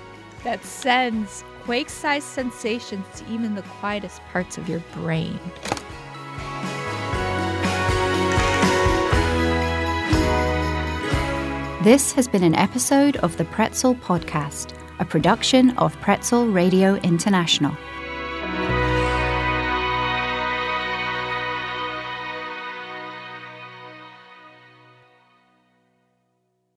That 0.42 0.64
sends 0.64 1.44
quake 1.62 1.88
sized 1.88 2.26
sensations 2.26 3.06
to 3.14 3.32
even 3.32 3.54
the 3.54 3.62
quietest 3.62 4.20
parts 4.32 4.58
of 4.58 4.68
your 4.68 4.80
brain. 4.94 5.38
This 11.86 12.10
has 12.14 12.26
been 12.26 12.42
an 12.42 12.56
episode 12.56 13.16
of 13.18 13.36
the 13.36 13.44
Pretzel 13.44 13.94
Podcast, 13.94 14.76
a 14.98 15.04
production 15.04 15.70
of 15.78 15.94
Pretzel 16.00 16.48
Radio 16.48 16.96
International. 16.96 17.76